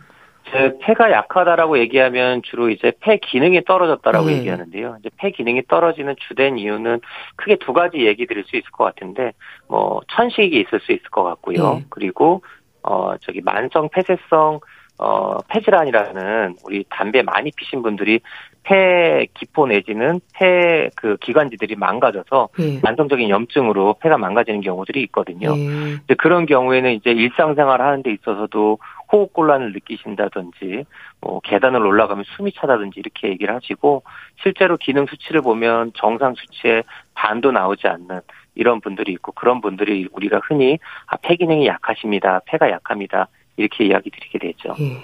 제 0.52 0.78
폐가 0.80 1.12
약하다라고 1.12 1.80
얘기하면 1.80 2.42
주로 2.44 2.70
이제 2.70 2.94
폐 3.00 3.18
기능이 3.18 3.64
떨어졌다라고 3.66 4.28
네. 4.28 4.38
얘기하는데요. 4.38 4.98
이제 5.00 5.10
폐 5.18 5.32
기능이 5.32 5.64
떨어지는 5.68 6.16
주된 6.28 6.60
이유는 6.60 7.02
크게 7.36 7.58
두 7.58 7.74
가지 7.74 8.06
얘기 8.06 8.28
드릴 8.28 8.44
수 8.46 8.56
있을 8.56 8.70
것 8.72 8.84
같은데, 8.84 9.34
뭐 9.68 10.02
천식이 10.16 10.60
있을 10.60 10.80
수 10.82 10.92
있을 10.92 11.04
것 11.10 11.24
같고요. 11.24 11.74
네. 11.74 11.86
그리고 11.90 12.44
어 12.88 13.16
저기 13.22 13.42
만성 13.42 13.90
폐쇄성 13.90 14.60
어, 14.98 15.40
폐질환이라는 15.50 16.56
우리 16.64 16.86
담배 16.90 17.22
많이 17.22 17.52
피신 17.52 17.82
분들이 17.82 18.22
폐 18.64 19.28
기포 19.34 19.68
내지는 19.68 20.22
폐 20.34 20.90
그 20.96 21.18
기관지들이 21.18 21.76
망가져서 21.76 22.50
예. 22.60 22.80
만성적인 22.82 23.30
염증으로 23.30 23.96
폐가 24.00 24.18
망가지는 24.18 24.62
경우들이 24.62 25.02
있거든요. 25.04 25.50
예. 25.56 25.94
이제 26.04 26.14
그런 26.18 26.46
경우에는 26.46 26.94
이제 26.94 27.12
일상생활 27.12 27.82
하는 27.82 28.02
데 28.02 28.12
있어서도 28.12 28.80
호흡 29.12 29.34
곤란을 29.34 29.74
느끼신다든지 29.74 30.86
뭐 31.22 31.42
계단을 31.42 31.86
올라가면 31.86 32.24
숨이 32.36 32.54
차다든지 32.54 33.00
이렇게 33.00 33.30
얘기를 33.30 33.54
하시고 33.54 34.04
실제로 34.42 34.78
기능 34.78 35.06
수치를 35.06 35.42
보면 35.42 35.92
정상 35.96 36.34
수치의 36.36 36.84
반도 37.14 37.52
나오지 37.52 37.88
않는 37.88 38.22
이런 38.56 38.82
분들이 38.82 39.12
있고 39.14 39.32
그런 39.34 39.62
분들이 39.62 40.08
우리가 40.12 40.42
흔히 40.44 40.80
아, 41.08 41.18
폐 41.18 41.36
기능이 41.36 41.68
약하십니다. 41.68 42.42
폐가 42.46 42.70
약합니다. 42.72 43.28
이렇게 43.58 43.86
이야기 43.86 44.10
드리게 44.10 44.40
되죠. 44.40 44.76
예. 44.80 44.98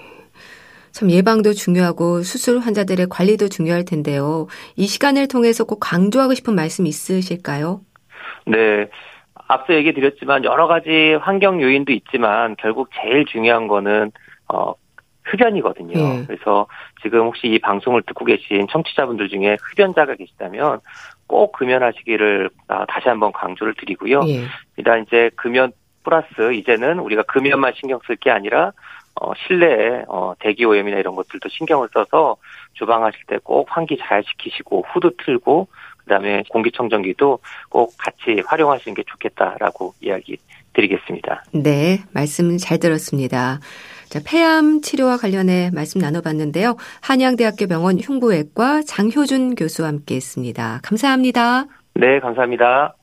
참 0.91 1.09
예방도 1.09 1.53
중요하고 1.53 2.21
수술 2.21 2.59
환자들의 2.59 3.07
관리도 3.09 3.47
중요할 3.47 3.85
텐데요. 3.85 4.47
이 4.75 4.87
시간을 4.87 5.27
통해서 5.27 5.63
꼭 5.63 5.79
강조하고 5.79 6.33
싶은 6.33 6.53
말씀 6.53 6.85
있으실까요? 6.85 7.81
네. 8.45 8.89
앞서 9.47 9.73
얘기 9.73 9.93
드렸지만 9.93 10.43
여러 10.43 10.67
가지 10.67 11.17
환경 11.21 11.61
요인도 11.61 11.91
있지만 11.93 12.55
결국 12.57 12.89
제일 13.01 13.25
중요한 13.25 13.67
거는 13.67 14.11
어 14.47 14.73
흡연이거든요. 15.23 15.93
예. 15.97 16.25
그래서 16.25 16.67
지금 17.01 17.21
혹시 17.21 17.47
이 17.47 17.59
방송을 17.59 18.01
듣고 18.03 18.25
계신 18.25 18.67
청취자분들 18.69 19.29
중에 19.29 19.57
흡연자가 19.61 20.15
계시다면 20.15 20.79
꼭 21.31 21.53
금연하시기를 21.53 22.49
아, 22.67 22.85
다시 22.87 23.07
한번 23.07 23.31
강조를 23.31 23.73
드리고요. 23.75 24.19
예. 24.27 24.43
일단 24.75 25.03
이제 25.07 25.31
금연 25.37 25.71
플러스 26.03 26.53
이제는 26.53 26.99
우리가 26.99 27.23
금연만 27.23 27.73
신경 27.79 27.99
쓸 28.05 28.17
게 28.17 28.29
아니라 28.29 28.73
어, 29.15 29.31
실내에 29.47 30.03
어, 30.09 30.33
대기 30.39 30.65
오염이나 30.65 30.97
이런 30.97 31.15
것들도 31.15 31.47
신경을 31.49 31.87
써서 31.93 32.35
주방하실 32.73 33.21
때 33.27 33.37
꼭 33.43 33.67
환기 33.69 33.97
잘 33.97 34.23
시키시고 34.23 34.85
후드 34.91 35.11
틀고 35.23 35.67
그다음에 35.99 36.43
공기청정기도 36.49 37.39
꼭 37.69 37.93
같이 37.97 38.41
활용하시는 38.45 38.93
게 38.95 39.03
좋겠다라고 39.07 39.93
이야기 40.01 40.37
드리겠습니다. 40.73 41.43
네, 41.53 41.99
말씀 42.13 42.57
잘 42.57 42.79
들었습니다. 42.79 43.59
자, 44.11 44.19
폐암 44.25 44.81
치료와 44.81 45.15
관련해 45.15 45.71
말씀 45.73 46.01
나눠봤는데요. 46.01 46.75
한양대학교 46.99 47.67
병원 47.67 47.97
흉부외과 47.97 48.81
장효준 48.85 49.55
교수와 49.55 49.87
함께 49.87 50.15
했습니다. 50.15 50.81
감사합니다. 50.83 51.67
네, 51.93 52.19
감사합니다. 52.19 52.93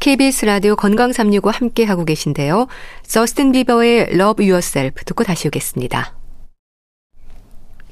KBS 0.00 0.46
라디오 0.46 0.76
건강 0.76 1.12
365 1.12 1.50
함께 1.50 1.84
하고 1.84 2.06
계신데요. 2.06 2.68
저스틴 3.02 3.52
비버의 3.52 4.12
Love 4.12 4.48
Yourself 4.48 5.04
듣고 5.04 5.24
다시 5.24 5.46
오겠습니다. 5.48 6.14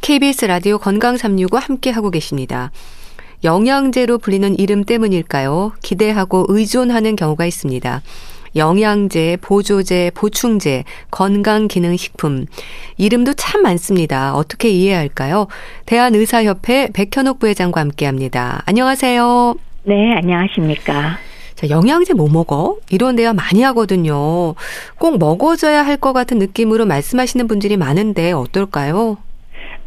KBS 0.01 0.47
라디오 0.47 0.79
건강 0.79 1.19
365 1.19 1.59
함께 1.59 1.91
하고 1.91 2.11
계십니다. 2.11 2.71
영양제로 3.45 4.17
불리는 4.17 4.59
이름 4.59 4.85
때문일까요? 4.85 5.73
기대하고 5.83 6.47
의존하는 6.49 7.15
경우가 7.15 7.45
있습니다. 7.45 8.01
영양제, 8.57 9.39
보조제, 9.43 10.13
보충제, 10.15 10.85
건강기능식품. 11.11 12.47
이름도 12.97 13.35
참 13.35 13.63
많습니다. 13.63 14.35
어떻게 14.35 14.69
이해해야 14.71 14.99
할까요? 14.99 15.47
대한의사협회 15.87 16.89
백현옥 16.95 17.39
부회장과 17.39 17.81
함께 17.81 18.07
합니다. 18.07 18.63
안녕하세요. 18.67 19.55
네, 19.85 20.15
안녕하십니까. 20.17 21.19
자, 21.55 21.69
영양제 21.71 22.15
뭐 22.15 22.29
먹어? 22.31 22.77
이런 22.91 23.17
대화 23.17 23.33
많이 23.33 23.63
하거든요. 23.63 24.55
꼭 24.99 25.19
먹어줘야 25.19 25.85
할 25.85 25.97
것 25.97 26.13
같은 26.13 26.39
느낌으로 26.39 26.85
말씀하시는 26.87 27.49
분들이 27.49 27.77
많은데 27.77 28.33
어떨까요? 28.33 29.17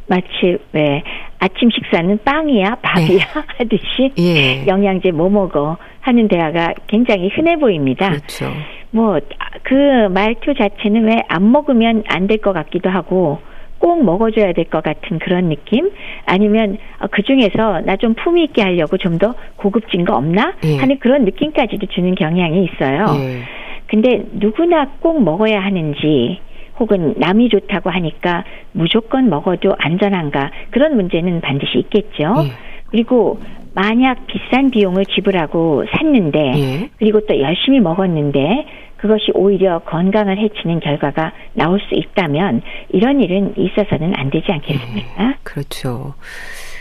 마치 0.07 0.57
왜 0.73 1.03
아침 1.37 1.69
식사는 1.69 2.19
빵이야 2.25 2.77
밥이야 2.81 3.07
네. 3.07 3.19
하듯이 3.57 4.11
예. 4.17 4.65
영양제 4.65 5.11
뭐 5.11 5.29
먹어 5.29 5.77
하는 6.01 6.27
대화가 6.27 6.73
굉장히 6.87 7.29
흔해 7.29 7.57
보입니다. 7.57 8.09
그렇죠. 8.09 8.51
뭐 8.91 9.19
그 9.63 10.07
말투 10.09 10.53
자체는 10.55 11.05
왜 11.05 11.21
안 11.27 11.51
먹으면 11.51 12.03
안 12.07 12.27
될 12.27 12.37
것 12.41 12.53
같기도 12.53 12.89
하고 12.89 13.39
꼭 13.79 14.03
먹어줘야 14.03 14.53
될 14.53 14.65
것 14.65 14.83
같은 14.83 15.19
그런 15.19 15.49
느낌? 15.49 15.89
아니면 16.25 16.77
어, 16.99 17.07
그 17.11 17.21
중에서 17.23 17.81
나 17.81 17.95
좀 17.97 18.13
품위 18.15 18.43
있게 18.45 18.61
하려고 18.61 18.97
좀 18.97 19.17
더 19.19 19.35
고급진 19.57 20.05
거 20.05 20.15
없나? 20.15 20.53
예. 20.63 20.77
하는 20.77 20.97
그런 20.99 21.23
느낌까지도 21.25 21.85
주는 21.87 22.15
경향이 22.15 22.63
있어요. 22.65 23.05
예. 23.21 23.41
근데 23.87 24.23
누구나 24.33 24.87
꼭 24.99 25.23
먹어야 25.23 25.59
하는지 25.61 26.39
혹은 26.79 27.13
남이 27.17 27.49
좋다고 27.49 27.89
하니까 27.89 28.43
무조건 28.71 29.29
먹어도 29.29 29.75
안전한가 29.77 30.51
그런 30.71 30.95
문제는 30.95 31.41
반드시 31.41 31.77
있겠죠. 31.79 32.33
예. 32.45 32.51
그리고 32.87 33.39
만약 33.79 34.27
비싼 34.27 34.71
비용을 34.71 35.05
지불하고 35.05 35.85
샀는데 35.95 36.39
예. 36.57 36.89
그리고 36.97 37.25
또 37.25 37.39
열심히 37.39 37.79
먹었는데 37.79 38.65
그것이 38.97 39.31
오히려 39.33 39.79
건강을 39.79 40.37
해치는 40.37 40.81
결과가 40.81 41.31
나올 41.53 41.79
수 41.79 41.95
있다면 41.95 42.61
이런 42.89 43.21
일은 43.21 43.53
있어서는 43.55 44.13
안 44.17 44.29
되지 44.29 44.51
않겠습니까? 44.51 45.23
네, 45.23 45.35
그렇죠. 45.43 46.15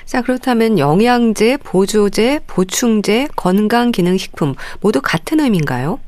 자, 0.06 0.22
그렇다면 0.22 0.80
영양제, 0.80 1.58
보조제, 1.58 2.40
보충제, 2.48 3.28
건강기능식품 3.36 4.54
모두 4.80 5.00
같은 5.00 5.38
의미인가요? 5.38 6.00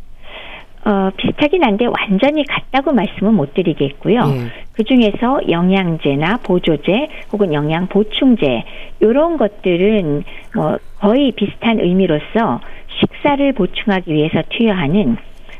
어, 0.84 1.10
비슷하긴 1.16 1.62
한데 1.62 1.86
완전히 1.86 2.44
같다고 2.44 2.92
말씀은 2.92 3.34
못 3.34 3.54
드리겠고요. 3.54 4.26
네. 4.26 4.46
그 4.72 4.84
중에서 4.84 5.40
영양제나 5.48 6.38
보조제 6.42 7.08
혹은 7.32 7.52
영양 7.52 7.86
보충제 7.86 8.64
이런 9.00 9.36
것들은 9.36 10.24
뭐 10.54 10.78
거의 10.98 11.32
비슷한 11.32 11.80
의미로서 11.80 12.60
식사를 12.98 13.52
보충하기 13.52 14.12
위해서 14.12 14.42
투여하는 14.48 15.16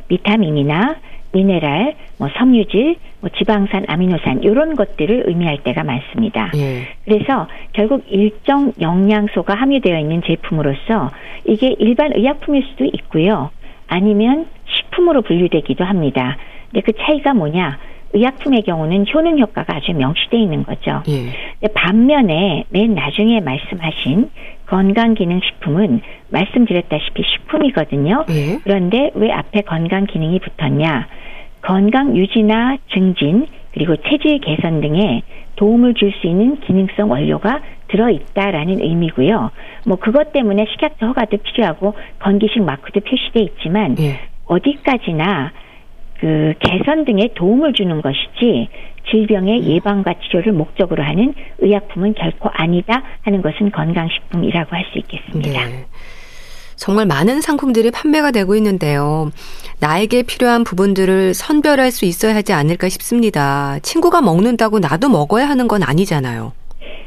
비타민이나 0.09 0.97
미네랄, 1.33 1.95
뭐 2.19 2.29
섬유질, 2.37 2.97
뭐 3.21 3.31
지방산, 3.37 3.85
아미노산 3.87 4.43
이런 4.43 4.75
것들을 4.75 5.25
의미할 5.27 5.59
때가 5.63 5.85
많습니다. 5.85 6.51
예. 6.57 6.89
그래서 7.05 7.47
결국 7.73 8.05
일정 8.09 8.73
영양소가 8.81 9.55
함유되어 9.55 9.99
있는 9.99 10.23
제품으로서 10.23 11.11
이게 11.45 11.77
일반 11.79 12.13
의약품일 12.15 12.65
수도 12.71 12.85
있고요. 12.85 13.51
아니면 13.91 14.47
식품으로 14.67 15.23
분류되기도 15.23 15.85
합니다. 15.85 16.39
근데 16.71 16.81
그 16.81 16.93
차이가 17.05 17.35
뭐냐? 17.35 17.79
의약품의 18.13 18.63
경우는 18.63 19.05
효능 19.13 19.39
효과가 19.39 19.77
아주 19.77 19.93
명시되어 19.93 20.41
있는 20.41 20.65
거죠. 20.65 21.03
예. 21.09 21.69
반면에 21.75 22.65
맨 22.71 22.95
나중에 22.95 23.41
말씀하신 23.41 24.31
건강기능식품은 24.67 26.01
말씀드렸다시피 26.29 27.23
식품이거든요. 27.25 28.27
예. 28.31 28.59
그런데 28.63 29.11
왜 29.15 29.33
앞에 29.33 29.63
건강기능이 29.63 30.41
붙었냐? 30.41 31.09
건강 31.63 32.17
유지나 32.17 32.79
증진 32.93 33.47
그리고 33.73 33.97
체질 33.97 34.41
개선 34.41 34.81
등에 34.81 35.23
도움을 35.57 35.95
줄 35.95 36.13
수 36.21 36.27
있는 36.27 36.59
기능성 36.61 37.11
원료가 37.11 37.61
들어있다라는 37.89 38.81
의미고요. 38.83 39.51
뭐 39.87 39.97
그것 39.97 40.33
때문에 40.33 40.67
식약처 40.71 41.07
허가도 41.07 41.37
필요하고 41.39 41.95
건기식 42.19 42.63
마크도 42.63 43.01
표시돼 43.01 43.41
있지만 43.41 43.97
예. 44.01 44.21
어디까지나 44.47 45.53
그 46.19 46.55
개선 46.61 47.05
등에 47.05 47.31
도움을 47.35 47.73
주는 47.73 48.01
것이지 48.03 48.69
질병의 49.11 49.61
음. 49.61 49.65
예방과 49.65 50.15
치료를 50.23 50.53
목적으로 50.53 51.03
하는 51.03 51.35
의약품은 51.59 52.15
결코 52.15 52.51
아니다 52.53 53.03
하는 53.23 53.43
것은 53.43 53.71
건강식품이라고 53.71 54.77
할 54.77 54.85
수 54.93 54.99
있겠습니다. 54.99 55.67
네. 55.67 55.85
정말 56.81 57.05
많은 57.05 57.43
상품들이 57.43 57.91
판매가 57.91 58.31
되고 58.31 58.57
있는데요. 58.57 59.31
나에게 59.81 60.23
필요한 60.23 60.65
부분들을 60.65 61.35
선별할 61.35 61.91
수 61.91 62.07
있어야 62.07 62.35
하지 62.35 62.55
않을까 62.55 62.89
싶습니다. 62.89 63.79
친구가 63.83 64.23
먹는다고 64.23 64.79
나도 64.79 65.11
먹어야 65.11 65.47
하는 65.47 65.69
건 65.69 65.83
아니잖아요. 65.83 66.53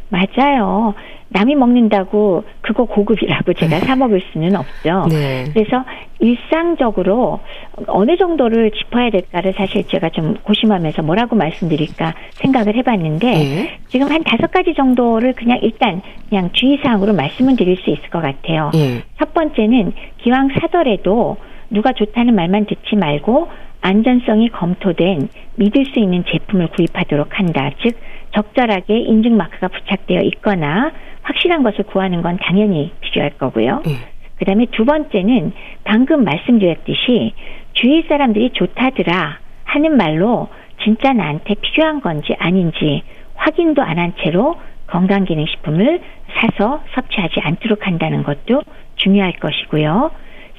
맞아요. 0.10 0.94
남이 1.34 1.56
먹는다고 1.56 2.44
그거 2.62 2.86
고급이라고 2.86 3.54
제가 3.54 3.80
사 3.80 3.96
먹을 3.96 4.22
수는 4.32 4.56
없죠. 4.56 5.08
네. 5.10 5.46
그래서 5.52 5.84
일상적으로 6.20 7.40
어느 7.88 8.16
정도를 8.18 8.72
짚어야 8.72 9.10
될까를 9.10 9.54
사실 9.58 9.86
제가 9.88 10.10
좀 10.10 10.36
고심하면서 10.44 11.02
뭐라고 11.02 11.36
말씀드릴까 11.36 12.14
생각을 12.34 12.76
해봤는데 12.76 13.32
네. 13.32 13.80
지금 13.88 14.10
한 14.10 14.24
다섯 14.24 14.52
가지 14.52 14.74
정도를 14.76 15.34
그냥 15.34 15.60
일단 15.64 16.02
그냥 16.30 16.52
주의사항으로 16.54 17.14
말씀을 17.14 17.56
드릴 17.56 17.78
수 17.78 17.90
있을 17.90 18.10
것 18.10 18.22
같아요. 18.22 18.70
네. 18.74 19.02
첫 19.18 19.34
번째는 19.34 19.92
기왕 20.20 20.50
사더라도 20.60 21.38
누가 21.72 21.94
좋다는 21.94 22.36
말만 22.36 22.68
듣지 22.68 22.96
말고 22.96 23.48
안전성이 23.82 24.50
검토된 24.50 25.28
믿을 25.56 25.86
수 25.86 26.00
있는 26.00 26.24
제품을 26.26 26.68
구입하도록 26.68 27.28
한다. 27.38 27.72
즉 27.82 27.98
적절하게 28.34 29.00
인증 29.00 29.36
마크가 29.36 29.68
부착되어 29.68 30.22
있거나 30.22 30.92
확실한 31.24 31.64
것을 31.64 31.86
구하는 31.86 32.22
건 32.22 32.38
당연히 32.42 32.92
필요할 33.02 33.38
거고요. 33.38 33.82
음. 33.86 33.98
그다음에 34.38 34.66
두 34.72 34.86
번째는 34.86 35.54
방금 35.84 36.24
말씀드렸듯이 36.24 37.34
주위 37.74 38.04
사람들이 38.04 38.52
좋다더라 38.52 39.40
하는 39.64 39.98
말로 39.98 40.50
진짜 40.84 41.14
나한테 41.14 41.56
필요한 41.56 42.02
건지 42.02 42.36
아닌지 42.38 43.04
확인도 43.36 43.82
안 43.82 43.98
한 43.98 44.14
채로 44.22 44.56
건강기능식품을 44.88 46.02
사서 46.34 46.82
섭취하지 46.94 47.40
않도록 47.42 47.88
한다는 47.88 48.24
것도 48.24 48.62
중요할 48.98 49.34
것이고요. 49.34 50.12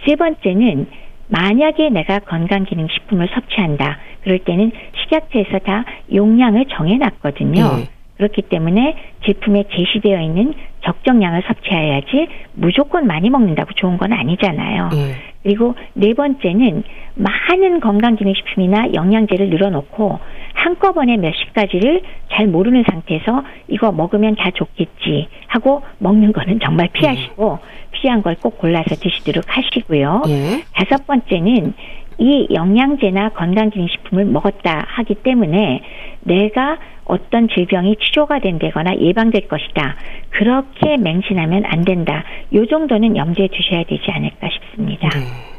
세 0.07 0.17
번째는 0.17 0.87
만약에 1.29 1.91
내가 1.91 2.19
건강기능식품을 2.21 3.29
섭취한다. 3.35 3.99
그럴 4.23 4.39
때는 4.41 4.73
식약처에서 5.03 5.59
다 5.61 5.85
용량을 6.13 6.67
정해놨거든요. 6.67 7.63
네. 7.77 7.89
그렇기 8.17 8.43
때문에 8.43 8.97
제품에 9.25 9.65
제시되어 9.75 10.21
있는 10.21 10.55
적정량을 10.85 11.43
섭취해야지 11.47 12.29
무조건 12.53 13.07
많이 13.07 13.31
먹는다고 13.31 13.73
좋은 13.75 13.97
건 13.97 14.13
아니잖아요. 14.13 14.89
네. 14.91 15.15
그리고 15.43 15.75
네 15.93 16.15
번째는 16.15 16.83
많은 17.17 17.81
건강기능식품이나 17.81 18.95
영양제를 18.95 19.51
늘어놓고 19.51 20.19
한꺼번에 20.55 21.17
몇십 21.17 21.53
가지를 21.53 22.03
잘 22.33 22.47
모르는 22.47 22.85
상태에서 22.91 23.43
이거 23.69 23.93
먹으면 23.93 24.37
다 24.37 24.51
좋겠지 24.55 25.29
하고 25.49 25.83
먹는 25.99 26.33
거는 26.33 26.61
정말 26.65 26.89
피하시고 26.93 27.59
네. 27.61 27.89
필요한 27.93 28.23
걸 28.23 28.35
꼭 28.41 28.59
골라서 28.59 28.95
드시도록 28.95 29.45
하시고요. 29.49 30.23
네. 30.27 30.63
다섯 30.73 31.07
번째는 31.07 31.75
이 32.19 32.47
영양제나 32.53 33.31
건강기능식품을 33.31 34.25
먹었다 34.27 34.85
하기 34.87 35.17
때문에 35.17 35.83
내가 36.21 36.79
어떤 37.05 37.49
질병이 37.49 37.97
치료가 38.01 38.39
된다거나 38.41 38.97
예방될 38.99 39.49
것이다. 39.49 39.97
그렇게 40.31 40.97
맹신하면 40.97 41.65
안 41.67 41.85
된다. 41.85 42.25
요 42.55 42.67
정도는 42.67 43.17
염두에 43.17 43.49
두셔야 43.49 43.85
되지 43.85 44.03
않을까 44.11 44.49
싶습니다. 44.51 45.09
네. 45.11 45.55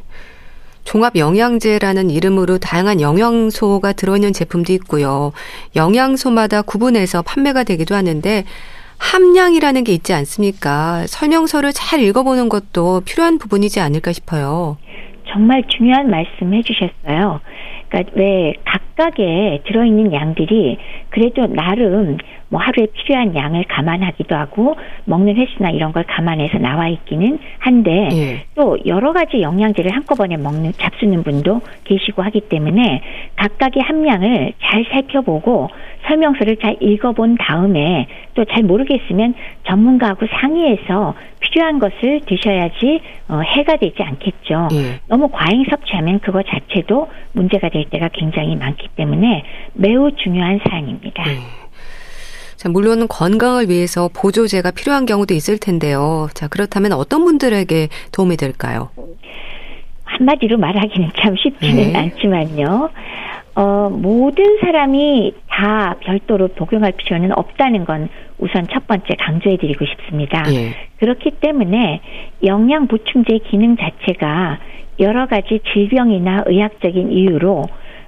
종합 0.84 1.16
영양제라는 1.16 2.12
이름으로 2.12 2.60
다양한 2.60 3.02
영양소가 3.02 3.94
들어있는 3.94 4.34
제품도 4.34 4.72
있고요. 4.74 5.34
영양소마다 5.76 6.62
구분해서 6.62 7.24
판매가 7.24 7.64
되기도 7.64 7.96
하는데 7.96 8.44
함량이라는 8.98 9.84
게 9.84 9.94
있지 9.94 10.14
않습니까? 10.14 11.06
설명서를 11.08 11.74
잘 11.74 12.00
읽어보는 12.02 12.50
것도 12.50 13.02
필요한 13.02 13.40
부분이지 13.40 13.80
않을까 13.80 14.14
싶어요. 14.14 14.78
정말 15.28 15.64
중요한 15.68 16.10
말씀 16.10 16.54
해주셨어요. 16.54 17.42
그러니까 17.96 18.12
왜 18.16 18.54
각각에 18.66 19.62
들어있는 19.66 20.14
양들이 20.14 20.78
그래도 21.10 21.48
나름 21.48 22.18
뭐 22.50 22.60
하루에 22.62 22.88
필요한 22.94 23.36
양을 23.36 23.64
감안하기도 23.68 24.36
하고 24.36 24.76
먹는 25.06 25.36
횟수나 25.36 25.72
이런 25.72 25.94
걸 25.94 26.04
감안해서 26.04 26.58
나와 26.60 26.90
있기는 26.90 27.40
한데 27.60 28.10
예. 28.12 28.46
또 28.56 28.78
여러 28.86 29.14
가지 29.14 29.42
영양제를 29.42 29.92
한꺼번에 29.92 30.38
먹는 30.38 30.74
잡수는 30.74 31.24
분도 31.24 31.62
계시고 31.86 32.22
하기 32.22 32.42
때문에 32.42 33.02
각각의 33.36 33.82
함량을 33.82 34.54
잘 34.62 34.86
살펴보고 34.92 35.70
설명서를 36.08 36.58
잘 36.58 36.78
읽어본 36.82 37.38
다음에 37.40 38.08
또 38.36 38.46
잘 38.46 38.64
모르겠으면 38.64 39.34
전문가하고 39.68 40.28
상의해서 40.28 41.16
필요한 41.40 41.80
것을 41.80 42.22
드셔야지 42.26 43.02
어, 43.28 43.40
해가 43.40 43.78
되지 43.78 44.02
않겠죠. 44.02 44.68
예. 44.74 45.00
너무 45.08 45.30
과잉 45.30 45.66
섭취하면 45.70 46.20
그거 46.20 46.44
자체도 46.44 47.08
문제가 47.34 47.70
될 47.70 47.85
때가 47.90 48.10
굉장히 48.14 48.56
많기 48.56 48.88
때문에 48.96 49.44
매우 49.74 50.12
중요한 50.16 50.60
사항입니다. 50.64 51.24
예. 51.30 51.66
자, 52.56 52.70
물론 52.70 53.08
건강을 53.08 53.70
위해서 53.70 54.10
보조제가 54.14 54.72
필요한 54.72 55.06
경우도 55.06 55.34
있을 55.34 55.58
텐데요. 55.60 56.28
자, 56.34 56.48
그렇다면 56.48 56.94
어떤 56.94 57.24
분들에게 57.24 57.90
도움이 58.12 58.38
될까요? 58.38 58.90
한마디로 60.06 60.58
말하기는 60.58 61.12
참 61.22 61.36
쉽지는 61.36 61.94
네. 61.94 61.98
않지만요. 61.98 62.90
어, 63.56 63.90
모든 63.90 64.58
사람이 64.62 65.34
다 65.48 65.96
별도로 66.02 66.50
복용할 66.50 66.92
필요는 66.92 67.32
없다는 67.38 67.86
건 67.86 68.10
우선 68.38 68.68
첫 68.72 68.86
번째 68.86 69.16
강조해드리고 69.18 69.86
싶습니다. 69.86 70.44
예. 70.52 70.74
그렇기 70.98 71.32
때문에 71.40 72.02
영양 72.44 72.88
보충제 72.88 73.40
기능 73.50 73.78
자체가 73.78 74.60
여러 75.00 75.26
가지 75.28 75.60
질병이나 75.74 76.44
의학적인 76.46 77.12
이유로 77.12 77.64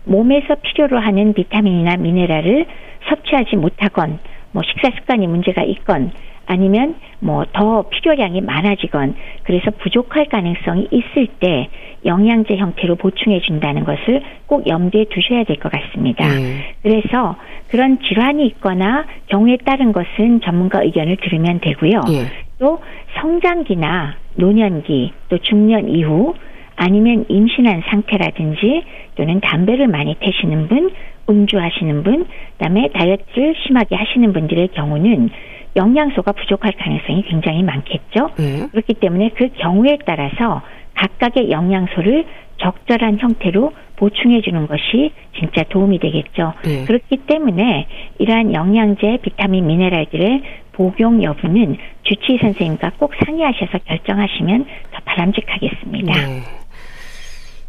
몸에서 0.06 0.56
필요로 0.56 1.00
하는 1.00 1.34
비타민이나 1.34 1.98
미네랄을 1.98 2.66
섭취하지 3.10 3.56
못하건 3.58 4.20
뭐 4.52 4.64
식사 4.64 4.90
습관이 4.96 5.28
문제가 5.28 5.64
있건 5.64 6.12
아니면 6.46 6.96
뭐 7.20 7.44
더 7.52 7.90
필요량이 7.90 8.40
많아지건 8.42 9.16
그래서 9.44 9.70
부족할 9.72 10.28
가능성이 10.28 10.88
있을 10.92 11.28
때 11.40 11.68
영양제 12.06 12.56
형태로 12.56 12.96
보충해 12.96 13.42
준다는 13.42 13.84
것을 13.84 14.22
꼭 14.46 14.66
염두에 14.66 15.06
두셔야 15.10 15.44
될 15.44 15.58
것 15.58 15.70
같습니다. 15.72 16.26
음. 16.26 16.62
그래서 16.84 17.36
그런 17.70 18.00
질환이 18.02 18.46
있거나 18.48 19.06
경우에 19.28 19.58
따른 19.66 19.92
것은 19.92 20.40
전문가 20.42 20.84
의견을 20.84 21.18
들으면 21.18 21.60
되고요. 21.60 22.00
음. 22.08 22.28
또 22.60 22.80
성장기나 23.20 24.16
노년기 24.36 25.12
또 25.30 25.38
중년 25.40 25.90
이후 25.90 26.34
아니면 26.78 27.26
임신한 27.28 27.84
상태라든지 27.90 28.84
또는 29.16 29.42
담배를 29.42 29.88
많이 29.88 30.16
태시는 30.16 30.68
분, 30.68 30.92
음주하시는 31.30 32.04
분, 32.04 32.26
그다음에 32.58 32.90
다이어트를 32.94 33.56
심하게 33.66 33.96
하시는 33.96 34.32
분들의 34.32 34.70
경우는 34.70 35.30
영양소가 35.76 36.32
부족할 36.32 36.74
가능성이 36.74 37.24
굉장히 37.24 37.64
많겠죠. 37.64 38.30
네. 38.38 38.68
그렇기 38.72 38.96
때문에 38.96 39.32
그 39.36 39.50
경우에 39.58 39.98
따라서 40.06 40.62
각각의 40.96 41.52
영양소를 41.52 42.26
적절한 42.58 43.20
형태로 43.20 43.74
보충해 43.98 44.42
주는 44.42 44.68
것이 44.68 45.12
진짜 45.38 45.64
도움이 45.64 46.00
되겠죠. 46.00 46.54
네. 46.64 46.86
그렇기 46.86 47.18
때문에 47.28 47.88
이러한 48.20 48.54
영양제, 48.54 49.20
비타민, 49.22 49.68
미네랄들의 49.68 50.42
복용 50.74 51.24
여부는 51.24 51.78
주치의 52.04 52.40
선생님과 52.40 52.94
꼭 52.98 53.14
상의하셔서 53.26 53.80
결정하시면 53.86 54.66
더 54.92 55.00
바람직하겠습니다. 55.06 56.14
네. 56.14 56.57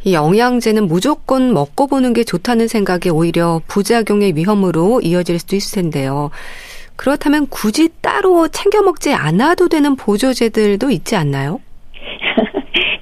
이 0.05 0.15
영양제는 0.15 0.87
무조건 0.87 1.53
먹고 1.53 1.87
보는 1.87 2.13
게 2.13 2.25
좋다는 2.25 2.69
생각이 2.69 3.11
오히려 3.11 3.61
부작용의 3.67 4.37
위험으로 4.37 5.01
이어질 5.01 5.39
수도 5.39 5.57
있을 5.57 5.83
텐데요. 5.83 6.31
그렇다면 6.97 7.47
굳이 7.49 7.89
따로 8.01 8.49
챙겨 8.49 8.83
먹지 8.83 9.13
않아도 9.13 9.69
되는 9.69 9.97
보조제들도 9.97 10.91
있지 10.91 11.17
않나요? 11.17 11.61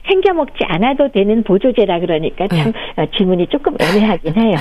챙겨 0.09 0.33
먹지 0.33 0.65
않아도 0.67 1.09
되는 1.09 1.43
보조제라 1.43 2.01
그러니까 2.01 2.47
참 2.49 2.73
네. 2.97 3.07
질문이 3.17 3.49
조금 3.49 3.75
애매하긴 3.81 4.35
해요. 4.37 4.57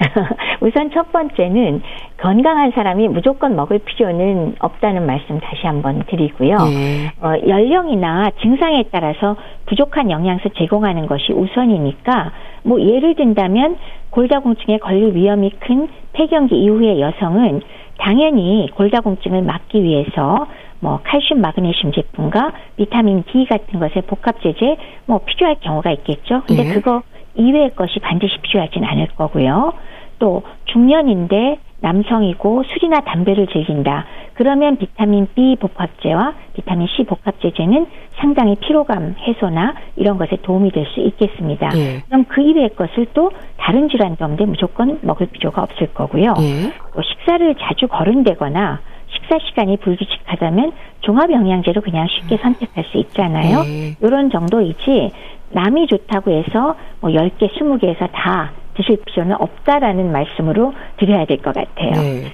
우선 0.60 0.90
첫 0.92 1.12
번째는 1.12 1.82
건강한 2.18 2.70
사람이 2.72 3.08
무조건 3.08 3.56
먹을 3.56 3.78
필요는 3.78 4.56
없다는 4.58 5.06
말씀 5.06 5.40
다시 5.40 5.66
한번 5.66 6.02
드리고요. 6.06 6.56
네. 6.56 7.12
어, 7.20 7.34
연령이나 7.46 8.30
증상에 8.42 8.84
따라서 8.90 9.36
부족한 9.66 10.10
영양소 10.10 10.48
제공하는 10.50 11.06
것이 11.06 11.32
우선이니까 11.32 12.32
뭐 12.64 12.80
예를 12.80 13.14
든다면 13.14 13.76
골다공증에 14.10 14.78
걸릴 14.78 15.14
위험이 15.14 15.50
큰 15.60 15.88
폐경기 16.12 16.56
이후의 16.56 17.00
여성은 17.00 17.62
당연히 17.98 18.68
골다공증을 18.74 19.42
막기 19.42 19.82
위해서 19.82 20.46
뭐 20.80 21.00
칼슘, 21.04 21.40
마그네슘 21.40 21.92
제품과 21.92 22.52
비타민 22.76 23.22
D 23.30 23.46
같은 23.46 23.78
것의 23.78 24.02
복합 24.06 24.40
제제 24.42 24.76
뭐 25.06 25.20
필요할 25.24 25.56
경우가 25.60 25.90
있겠죠. 25.92 26.42
근데 26.46 26.64
네. 26.64 26.74
그거 26.74 27.02
이외의 27.34 27.74
것이 27.74 28.00
반드시 28.00 28.36
필요하진 28.42 28.84
않을 28.84 29.08
거고요. 29.16 29.72
또 30.18 30.42
중년인데 30.66 31.58
남성이고 31.80 32.64
술이나 32.64 33.00
담배를 33.00 33.46
즐긴다. 33.46 34.04
그러면 34.34 34.76
비타민 34.76 35.26
B 35.34 35.56
복합제와 35.60 36.34
비타민 36.54 36.86
C 36.96 37.04
복합제제는 37.04 37.86
상당히 38.18 38.54
피로감 38.56 39.14
해소나 39.18 39.74
이런 39.96 40.18
것에 40.18 40.36
도움이 40.42 40.72
될 40.72 40.86
수 40.86 41.00
있겠습니다. 41.00 41.70
예. 41.76 42.02
그럼 42.08 42.24
그 42.28 42.40
이외의 42.42 42.70
것을 42.70 43.06
또 43.14 43.30
다른 43.56 43.88
질환 43.88 44.16
가운데 44.16 44.44
무조건 44.44 44.98
먹을 45.02 45.26
필요가 45.26 45.62
없을 45.62 45.88
거고요. 45.94 46.34
예. 46.40 46.72
또 46.94 47.02
식사를 47.02 47.54
자주 47.60 47.86
거른다거나 47.88 48.80
식사 49.12 49.38
시간이 49.48 49.78
불규칙하다면 49.78 50.72
종합 51.00 51.30
영양제로 51.30 51.80
그냥 51.80 52.06
쉽게 52.08 52.36
선택할 52.38 52.84
수 52.90 52.98
있잖아요. 52.98 53.62
네. 53.62 53.96
이런 54.02 54.30
정도이지 54.30 55.12
남이 55.50 55.86
좋다고 55.88 56.30
해서 56.30 56.76
뭐 57.00 57.10
10개, 57.10 57.50
20개에서 57.52 58.08
다 58.12 58.52
드실 58.76 58.98
필요는 59.04 59.36
없다라는 59.40 60.12
말씀으로 60.12 60.72
드려야 60.98 61.24
될 61.26 61.38
것 61.38 61.54
같아요. 61.54 61.90
네. 61.92 62.24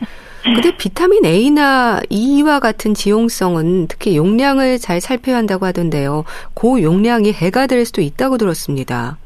근데 0.45 0.71
비타민 0.77 1.25
A나 1.25 2.01
E와 2.09 2.61
같은 2.61 2.95
지용성은 2.95 3.89
특히 3.89 4.17
용량을 4.17 4.79
잘 4.79 5.01
살펴야 5.01 5.37
한다고 5.39 5.67
하던데요. 5.67 6.25
고 6.55 6.81
용량이 6.83 7.33
해가 7.33 7.67
될 7.67 7.85
수도 7.85 8.01
있다고 8.01 8.37
들었습니다. 8.37 9.19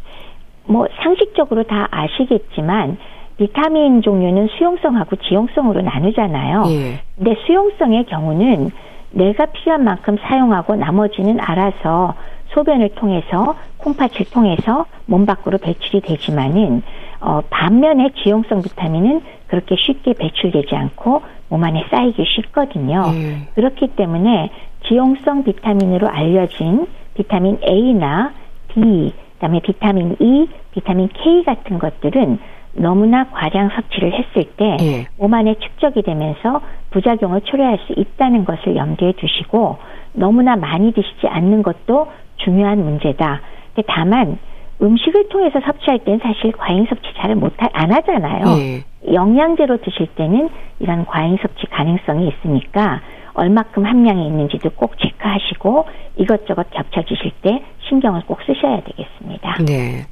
뭐 0.64 0.86
상식적으로 1.02 1.64
다 1.64 1.88
아시겠지만 1.90 2.96
비타민 3.40 4.02
종류는 4.02 4.48
수용성하고 4.48 5.16
지용성으로 5.16 5.80
나누잖아요. 5.80 6.64
예. 6.68 7.00
근데 7.16 7.34
수용성의 7.46 8.04
경우는 8.04 8.70
내가 9.12 9.46
필요한 9.46 9.82
만큼 9.82 10.18
사용하고 10.20 10.76
나머지는 10.76 11.40
알아서 11.40 12.12
소변을 12.48 12.90
통해서 12.96 13.56
콩팥을 13.78 14.26
통해서 14.30 14.84
몸 15.06 15.24
밖으로 15.24 15.56
배출이 15.56 16.02
되지만은 16.02 16.82
어, 17.22 17.40
반면에 17.48 18.10
지용성 18.22 18.60
비타민은 18.60 19.22
그렇게 19.46 19.74
쉽게 19.74 20.12
배출되지 20.12 20.76
않고 20.76 21.22
몸 21.48 21.64
안에 21.64 21.86
쌓이기 21.90 22.22
쉽거든요. 22.36 23.04
음. 23.06 23.46
그렇기 23.54 23.88
때문에 23.96 24.50
지용성 24.86 25.44
비타민으로 25.44 26.08
알려진 26.08 26.86
비타민 27.14 27.58
A나 27.66 28.32
D, 28.74 29.14
그다음에 29.34 29.60
비타민 29.60 30.14
E, 30.20 30.46
비타민 30.72 31.08
K 31.08 31.42
같은 31.44 31.78
것들은 31.78 32.38
너무나 32.72 33.28
과량 33.30 33.70
섭취를 33.70 34.12
했을 34.12 34.44
때몸 34.56 35.34
예. 35.34 35.36
안에 35.36 35.54
축적이 35.60 36.02
되면서 36.02 36.60
부작용을 36.90 37.40
초래할 37.42 37.78
수 37.86 37.94
있다는 37.96 38.44
것을 38.44 38.76
염두에 38.76 39.12
두시고 39.12 39.78
너무나 40.12 40.56
많이 40.56 40.92
드시지 40.92 41.26
않는 41.26 41.62
것도 41.62 42.10
중요한 42.36 42.82
문제다. 42.82 43.40
다만 43.86 44.38
음식을 44.82 45.28
통해서 45.28 45.60
섭취할 45.60 46.00
때는 46.00 46.20
사실 46.22 46.52
과잉 46.52 46.86
섭취 46.86 47.12
잘 47.14 47.34
못 47.34 47.52
안 47.72 47.92
하잖아요. 47.92 48.44
예. 48.58 49.12
영양제로 49.12 49.78
드실 49.78 50.06
때는 50.14 50.48
이런 50.78 51.06
과잉 51.06 51.36
섭취 51.40 51.66
가능성이 51.66 52.28
있으니까 52.28 53.00
얼마큼 53.34 53.84
함량이 53.86 54.26
있는지도 54.26 54.70
꼭 54.70 54.98
체크하시고 54.98 55.86
이것저것 56.16 56.68
겹쳐 56.70 57.02
주실 57.02 57.30
때 57.42 57.62
신경을 57.88 58.22
꼭 58.26 58.40
쓰셔야 58.46 58.80
되겠습니다. 58.82 59.56
네. 59.64 60.06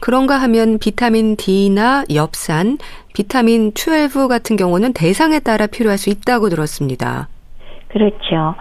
그런가 0.00 0.36
하면 0.36 0.78
비타민 0.78 1.36
D나 1.36 2.04
엽산, 2.14 2.78
비타민 3.14 3.72
12 3.74 4.28
같은 4.28 4.56
경우는 4.56 4.92
대상에 4.92 5.40
따라 5.40 5.66
필요할 5.66 5.98
수 5.98 6.10
있다고 6.10 6.48
들었습니다. 6.48 7.28
그렇죠. 7.88 8.54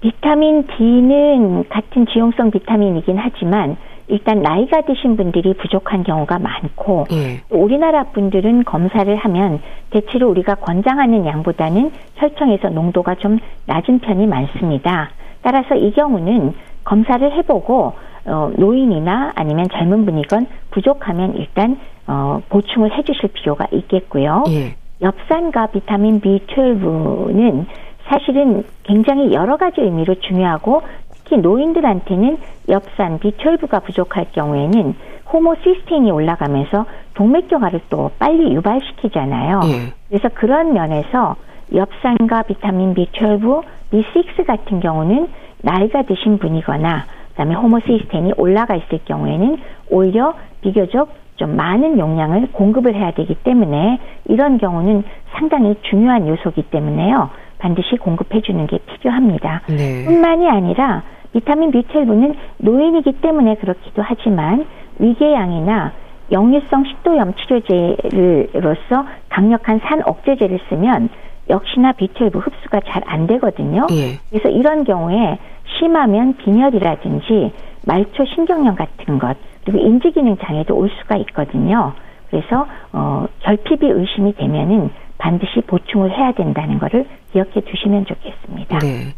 비타민 0.00 0.66
D는 0.66 1.68
같은 1.68 2.06
지용성 2.06 2.50
비타민이긴 2.50 3.16
하지만 3.18 3.76
일단 4.08 4.42
나이가 4.42 4.82
드신 4.82 5.16
분들이 5.16 5.54
부족한 5.54 6.02
경우가 6.02 6.38
많고 6.38 7.06
예. 7.12 7.40
우리나라 7.50 8.04
분들은 8.04 8.64
검사를 8.64 9.14
하면 9.16 9.60
대체로 9.90 10.28
우리가 10.28 10.56
권장하는 10.56 11.24
양보다는 11.24 11.92
혈청에서 12.16 12.70
농도가 12.70 13.14
좀 13.14 13.38
낮은 13.66 14.00
편이 14.00 14.26
많습니다. 14.26 15.10
따라서 15.42 15.76
이 15.76 15.92
경우는 15.92 16.52
검사를 16.84 17.32
해보고 17.32 17.94
어, 18.24 18.50
노인이나 18.56 19.32
아니면 19.34 19.66
젊은 19.72 20.04
분이건 20.04 20.46
부족하면 20.70 21.34
일단 21.36 21.78
어, 22.06 22.40
보충을 22.48 22.96
해주실 22.96 23.30
필요가 23.32 23.66
있겠고요. 23.72 24.44
예. 24.48 24.76
엽산과 25.00 25.68
비타민 25.68 26.20
B12는 26.20 27.66
사실은 28.08 28.64
굉장히 28.84 29.32
여러 29.32 29.56
가지 29.56 29.80
의미로 29.80 30.14
중요하고 30.14 30.82
특히 31.14 31.38
노인들한테는 31.38 32.38
엽산 32.68 33.18
B12가 33.18 33.82
부족할 33.84 34.26
경우에는 34.32 34.94
호모시스테인이 35.32 36.10
올라가면서 36.10 36.86
동맥경화를 37.14 37.80
또 37.88 38.10
빨리 38.18 38.54
유발시키잖아요. 38.54 39.60
예. 39.64 39.92
그래서 40.08 40.28
그런 40.34 40.74
면에서 40.74 41.36
엽산과 41.74 42.42
비타민 42.42 42.94
B12, 42.94 43.62
B6 43.92 44.46
같은 44.46 44.80
경우는 44.80 45.28
나이가 45.62 46.02
드신 46.02 46.38
분이거나 46.38 47.06
그다음에 47.32 47.54
호모시스텐이 47.54 48.34
올라가 48.36 48.74
있을 48.76 49.00
경우에는 49.04 49.58
오히려 49.90 50.34
비교적 50.62 51.08
좀 51.36 51.56
많은 51.56 51.98
용량을 51.98 52.52
공급을 52.52 52.94
해야 52.94 53.10
되기 53.12 53.34
때문에 53.34 53.98
이런 54.26 54.58
경우는 54.58 55.02
상당히 55.32 55.74
중요한 55.82 56.28
요소이기 56.28 56.62
때문에요. 56.70 57.30
반드시 57.58 57.96
공급해 57.96 58.40
주는 58.42 58.66
게 58.66 58.78
필요합니다. 58.78 59.62
네. 59.68 60.04
뿐만이 60.04 60.48
아니라 60.48 61.02
비타민 61.32 61.70
B12는 61.70 62.34
노인이기 62.58 63.12
때문에 63.20 63.54
그렇기도 63.56 64.02
하지만 64.04 64.66
위궤양이나 64.98 65.92
역류성 66.30 66.84
식도염 66.84 67.34
치료제로서 67.34 69.06
강력한 69.28 69.80
산 69.84 70.02
억제제를 70.04 70.60
쓰면 70.68 71.08
역시나 71.50 71.92
B12 71.92 72.34
흡수가 72.34 72.80
잘 72.86 73.02
안 73.06 73.26
되거든요. 73.26 73.86
예. 73.92 74.18
그래서 74.30 74.48
이런 74.48 74.84
경우에 74.84 75.38
심하면 75.78 76.36
빈혈이라든지 76.36 77.52
말초 77.86 78.24
신경염 78.34 78.74
같은 78.76 79.18
것 79.18 79.36
그리고 79.64 79.78
인지 79.84 80.10
기능 80.12 80.36
장애도 80.38 80.74
올 80.74 80.90
수가 81.00 81.16
있거든요. 81.18 81.92
그래서 82.30 82.66
어, 82.92 83.26
결핍이 83.40 83.90
의심이 83.90 84.34
되면은 84.34 84.90
반드시 85.18 85.60
보충을 85.66 86.10
해야 86.10 86.32
된다는 86.32 86.78
것을 86.78 87.06
기억해 87.32 87.60
두시면 87.60 88.06
좋겠습니다. 88.06 88.78
네. 88.80 89.14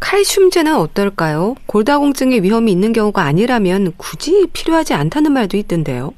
칼슘제는 0.00 0.74
어떨까요? 0.76 1.54
골다공증의 1.66 2.42
위험이 2.42 2.72
있는 2.72 2.92
경우가 2.92 3.22
아니라면 3.22 3.92
굳이 3.96 4.48
필요하지 4.52 4.94
않다는 4.94 5.32
말도 5.32 5.56
있던데요. 5.58 6.12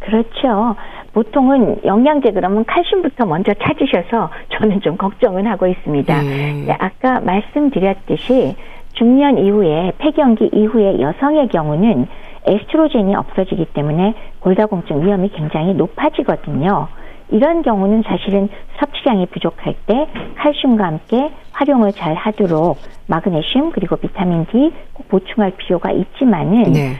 그렇죠. 0.00 0.76
보통은 1.14 1.84
영양제 1.84 2.32
그러면 2.32 2.64
칼슘부터 2.64 3.24
먼저 3.24 3.54
찾으셔서 3.54 4.30
저는 4.50 4.80
좀 4.80 4.96
걱정은 4.96 5.46
하고 5.46 5.66
있습니다. 5.66 6.20
음. 6.20 6.68
아까 6.78 7.20
말씀드렸듯이 7.20 8.56
중년 8.94 9.38
이후에 9.38 9.92
폐경기 9.98 10.50
이후에 10.52 11.00
여성의 11.00 11.48
경우는 11.48 12.06
에스트로겐이 12.46 13.14
없어지기 13.14 13.66
때문에 13.66 14.14
골다공증 14.40 15.06
위험이 15.06 15.30
굉장히 15.30 15.72
높아지거든요. 15.74 16.88
이런 17.30 17.62
경우는 17.62 18.02
사실은 18.02 18.48
섭취량이 18.78 19.26
부족할 19.26 19.74
때 19.86 20.06
칼슘과 20.36 20.84
함께 20.84 21.30
활용을 21.52 21.92
잘 21.92 22.14
하도록 22.14 22.76
마그네슘 23.06 23.70
그리고 23.72 23.96
비타민 23.96 24.46
D 24.46 24.72
꼭 24.92 25.08
보충할 25.08 25.52
필요가 25.52 25.90
있지만은 25.90 26.72
네. 26.72 26.92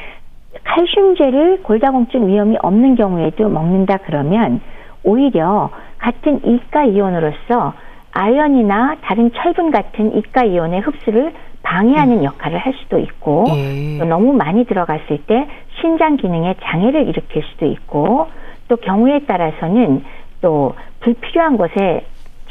칼슘제를 0.62 1.62
골다공증 1.62 2.28
위험이 2.28 2.56
없는 2.62 2.94
경우에도 2.94 3.48
먹는다 3.48 3.98
그러면 3.98 4.60
오히려 5.02 5.70
같은 5.98 6.40
이가 6.44 6.84
이온으로서 6.84 7.74
아연이나 8.12 8.96
다른 9.02 9.32
철분 9.32 9.70
같은 9.70 10.16
이가 10.16 10.44
이온의 10.44 10.80
흡수를 10.80 11.32
방해하는 11.62 12.18
음. 12.18 12.24
역할을 12.24 12.58
할 12.58 12.74
수도 12.74 12.98
있고 12.98 13.46
예. 13.56 13.98
또 13.98 14.04
너무 14.04 14.32
많이 14.32 14.64
들어갔을 14.64 15.18
때 15.26 15.48
신장 15.80 16.16
기능에 16.16 16.54
장애를 16.62 17.08
일으킬 17.08 17.42
수도 17.42 17.66
있고 17.66 18.28
또 18.68 18.76
경우에 18.76 19.20
따라서는 19.20 20.04
또 20.40 20.74
불필요한 21.00 21.56
곳에 21.56 22.04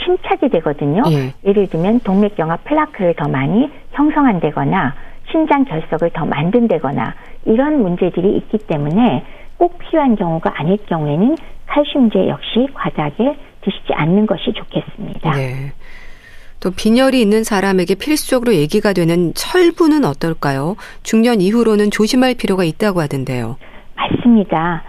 침착이 0.04 0.50
되거든요. 0.52 1.04
예. 1.12 1.34
예를 1.48 1.68
들면 1.68 2.02
동맥경화 2.02 2.58
플라크를 2.58 3.14
더 3.14 3.30
많이 3.30 3.72
형성한다거나 3.92 4.96
신장 5.32 5.66
결석을 5.66 6.12
더 6.12 6.26
만든다거나 6.26 7.14
이런 7.46 7.82
문제들이 7.82 8.38
있기 8.38 8.60
때문에 8.60 9.24
꼭 9.58 9.78
필요한 9.80 10.16
경우가 10.16 10.54
아닐 10.56 10.78
경우에는 10.86 11.36
칼슘제 11.68 12.28
역시 12.28 12.68
과다하게 12.74 13.38
드시지 13.62 13.94
않는 13.94 14.26
것이 14.26 14.54
좋겠습니다. 14.54 15.32
네. 15.32 15.72
또 16.60 16.72
빈혈이 16.72 17.22
있는 17.22 17.44
사람에게 17.44 17.96
필수적으로 17.96 18.54
얘기가 18.54 18.94
되는 18.94 19.34
철분은 19.34 20.06
어떨까요? 20.06 20.76
중년 21.04 21.42
이후로는 21.42 21.92
조심할 21.92 22.36
필요가 22.36 22.64
있다고 22.64 23.02
하던데요. 23.02 23.58
맞습니다. 23.96 24.84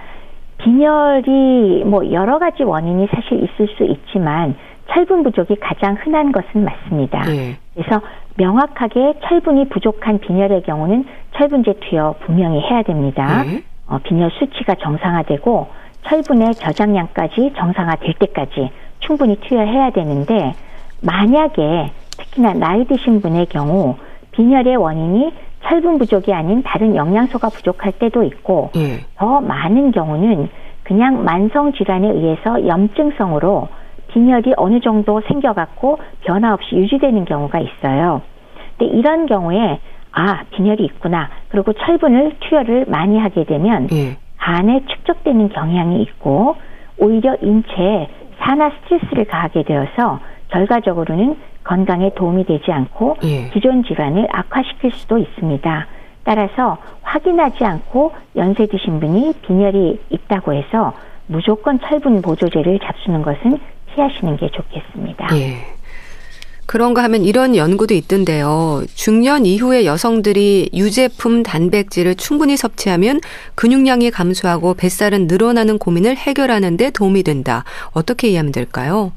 빈혈이 0.59 1.85
뭐 1.85 2.11
여러 2.13 2.39
가지 2.39 2.63
원인이 2.63 3.09
사실 3.11 3.43
있을 3.43 3.69
수 3.77 3.85
있지만 3.85 4.55
철분 4.93 5.23
부족이 5.25 5.57
가장 5.57 5.97
흔한 6.01 6.31
것은 6.31 6.65
맞습니다. 6.65 7.23
네. 7.25 7.57
그래서 7.75 8.01
명확하게 8.37 9.15
철분이 9.23 9.69
부족한 9.69 10.19
빈혈의 10.21 10.63
경우는 10.63 11.05
철분제 11.37 11.75
투여 11.81 12.17
분명히 12.25 12.61
해야 12.61 12.83
됩니다. 12.83 13.45
네. 13.45 13.63
어, 13.87 13.99
빈혈 14.03 14.31
수치가 14.39 14.75
정상화되고 14.75 15.69
철분의 16.03 16.55
저장량까지 16.55 17.53
정상화될 17.57 18.15
때까지 18.19 18.71
충분히 19.01 19.37
투여해야 19.41 19.91
되는데 19.91 20.55
만약에 21.03 21.91
특히나 22.17 22.55
나이 22.55 22.85
드신 22.87 23.21
분의 23.21 23.47
경우 23.47 23.97
빈혈의 24.33 24.77
원인이 24.77 25.33
철분 25.63 25.99
부족이 25.99 26.33
아닌 26.33 26.63
다른 26.63 26.95
영양소가 26.95 27.49
부족할 27.49 27.93
때도 27.93 28.23
있고 28.25 28.71
네. 28.75 29.01
더 29.17 29.41
많은 29.41 29.93
경우는 29.93 30.49
그냥 30.83 31.25
만성 31.25 31.73
질환에 31.73 32.09
의해서 32.09 32.67
염증성으로 32.67 33.69
빈혈이 34.15 34.55
어느 34.57 34.81
정도 34.81 35.21
생겨갖고 35.27 35.99
변화 36.21 36.55
없이 36.55 36.77
유지되는 36.77 37.25
경우가 37.25 37.59
있어요. 37.59 38.23
근데 38.79 38.97
이런 38.97 39.27
경우에 39.27 39.81
아 40.13 40.45
빈혈이 40.51 40.85
있구나. 40.85 41.29
그리고 41.49 41.73
철분을 41.73 42.37
투여를 42.39 42.87
많이 42.89 43.19
하게 43.19 43.45
되면 43.45 43.89
예. 43.93 44.17
간에 44.39 44.83
축적되는 44.87 45.49
경향이 45.49 46.01
있고 46.03 46.55
오히려 46.99 47.37
인체에 47.43 48.09
산화 48.39 48.71
스트레스를 48.71 49.25
가하게 49.25 49.65
되어서 49.65 50.21
결과적으로는 50.49 51.37
건강에 51.65 52.11
도움이 52.15 52.45
되지 52.45 52.71
않고 52.71 53.17
예. 53.25 53.51
기존 53.51 53.83
질환을 53.83 54.29
악화시킬 54.31 54.93
수도 54.93 55.19
있습니다. 55.19 55.87
따라서 56.23 56.79
확인하지 57.03 57.65
않고 57.65 58.13
연세 58.37 58.67
드신 58.67 59.01
분이 59.01 59.35
빈혈이 59.43 59.99
있다고 60.11 60.53
해서 60.53 60.93
무조건 61.27 61.81
철분 61.81 62.23
보조제를 62.23 62.79
잡수는 62.79 63.23
것은 63.23 63.59
피하시는 63.95 64.37
게 64.37 64.49
좋겠습니다. 64.51 65.27
예. 65.39 65.75
그런가 66.67 67.03
하면 67.05 67.23
이런 67.23 67.57
연구도 67.57 67.95
있던데요. 67.95 68.83
중년 68.95 69.45
이후에 69.45 69.85
여성들이 69.85 70.71
유제품 70.75 71.43
단백질을 71.43 72.15
충분히 72.15 72.57
섭취하면 72.57 73.21
근육량이 73.55 74.11
감소하고 74.11 74.75
뱃살은 74.75 75.27
늘어나는 75.27 75.79
고민을 75.79 76.17
해결하는 76.17 76.77
데 76.77 76.91
도움이 76.91 77.23
된다. 77.23 77.65
어떻게 77.93 78.29
이해하면 78.29 78.53
될까요? 78.53 79.13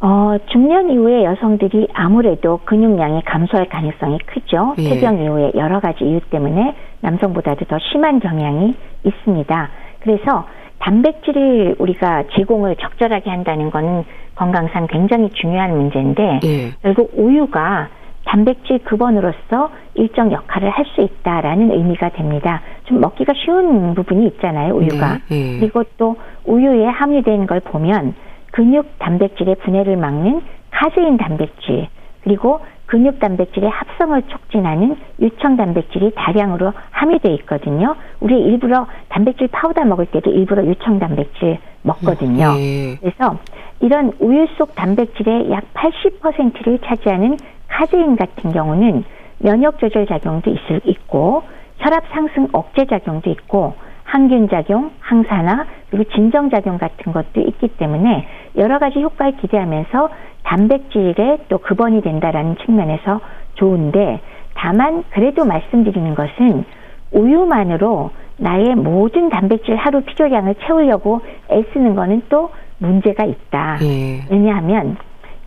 어, 0.00 0.36
중년 0.52 0.90
이후에 0.90 1.24
여성들이 1.24 1.88
아무래도 1.92 2.60
근육량이 2.64 3.22
감소할 3.24 3.68
가능성이 3.68 4.18
크죠. 4.26 4.74
예. 4.78 4.90
폐경 4.90 5.22
이후에 5.22 5.52
여러 5.56 5.80
가지 5.80 6.04
이유 6.04 6.20
때문에 6.30 6.76
남성보다도 7.00 7.64
더 7.64 7.78
심한 7.90 8.20
경향이 8.20 8.74
있습니다. 9.04 9.70
그래서 10.00 10.46
단백질을 10.84 11.76
우리가 11.78 12.24
제공을 12.36 12.76
적절하게 12.76 13.30
한다는 13.30 13.70
것은 13.70 14.04
건강상 14.34 14.86
굉장히 14.88 15.30
중요한 15.30 15.76
문제인데 15.76 16.40
예. 16.44 16.70
결국 16.82 17.10
우유가 17.16 17.88
단백질 18.26 18.78
급원으로서 18.84 19.70
일정 19.94 20.30
역할을 20.32 20.70
할 20.70 20.84
수 20.94 21.00
있다라는 21.00 21.72
의미가 21.72 22.10
됩니다. 22.10 22.60
좀 22.84 23.00
먹기가 23.00 23.32
쉬운 23.34 23.94
부분이 23.94 24.26
있잖아요, 24.28 24.74
우유가. 24.74 25.18
네, 25.28 25.36
네. 25.36 25.58
그리고 25.58 25.82
또 25.96 26.16
우유에 26.44 26.86
함유된 26.86 27.46
걸 27.46 27.60
보면 27.60 28.14
근육 28.52 28.98
단백질의 28.98 29.56
분해를 29.56 29.96
막는 29.96 30.42
카제인 30.70 31.16
단백질, 31.16 31.88
그리고 32.24 32.60
근육 32.86 33.18
단백질의 33.18 33.70
합성을 33.70 34.20
촉진하는 34.22 34.96
유청 35.20 35.56
단백질이 35.56 36.12
다량으로 36.14 36.72
함유되어 36.90 37.32
있거든요. 37.40 37.94
우리 38.20 38.40
일부러 38.40 38.86
단백질 39.08 39.48
파우더 39.48 39.84
먹을 39.84 40.06
때도 40.06 40.30
일부러 40.30 40.64
유청 40.64 40.98
단백질 40.98 41.58
먹거든요. 41.82 42.54
네. 42.54 42.96
그래서 43.00 43.38
이런 43.80 44.12
우유 44.18 44.46
속 44.56 44.74
단백질의 44.74 45.50
약 45.50 45.64
80%를 45.74 46.78
차지하는 46.80 47.36
카제인 47.68 48.16
같은 48.16 48.52
경우는 48.52 49.04
면역 49.38 49.78
조절 49.78 50.06
작용도 50.06 50.50
있을 50.50 50.80
있고 50.84 51.42
혈압 51.78 52.04
상승 52.12 52.48
억제 52.52 52.86
작용도 52.86 53.30
있고 53.30 53.74
항균 54.04 54.48
작용, 54.48 54.92
항산화, 55.00 55.66
그리고 55.90 56.10
진정 56.12 56.48
작용 56.48 56.78
같은 56.78 57.12
것도 57.12 57.40
있기 57.40 57.68
때문에 57.76 58.26
여러 58.56 58.78
가지 58.78 59.00
효과를 59.00 59.36
기대하면서 59.38 60.08
단백질에 60.44 61.38
또 61.48 61.58
급원이 61.58 62.02
된다라는 62.02 62.56
측면에서 62.64 63.20
좋은데 63.54 64.20
다만 64.54 65.04
그래도 65.10 65.44
말씀드리는 65.44 66.14
것은 66.14 66.64
우유만으로 67.12 68.10
나의 68.36 68.74
모든 68.74 69.28
단백질 69.28 69.76
하루 69.76 70.02
필요량을 70.02 70.56
채우려고 70.66 71.20
애쓰는 71.50 71.94
거는 71.94 72.22
또 72.28 72.50
문제가 72.78 73.24
있다. 73.24 73.78
예. 73.82 74.24
왜냐하면 74.30 74.96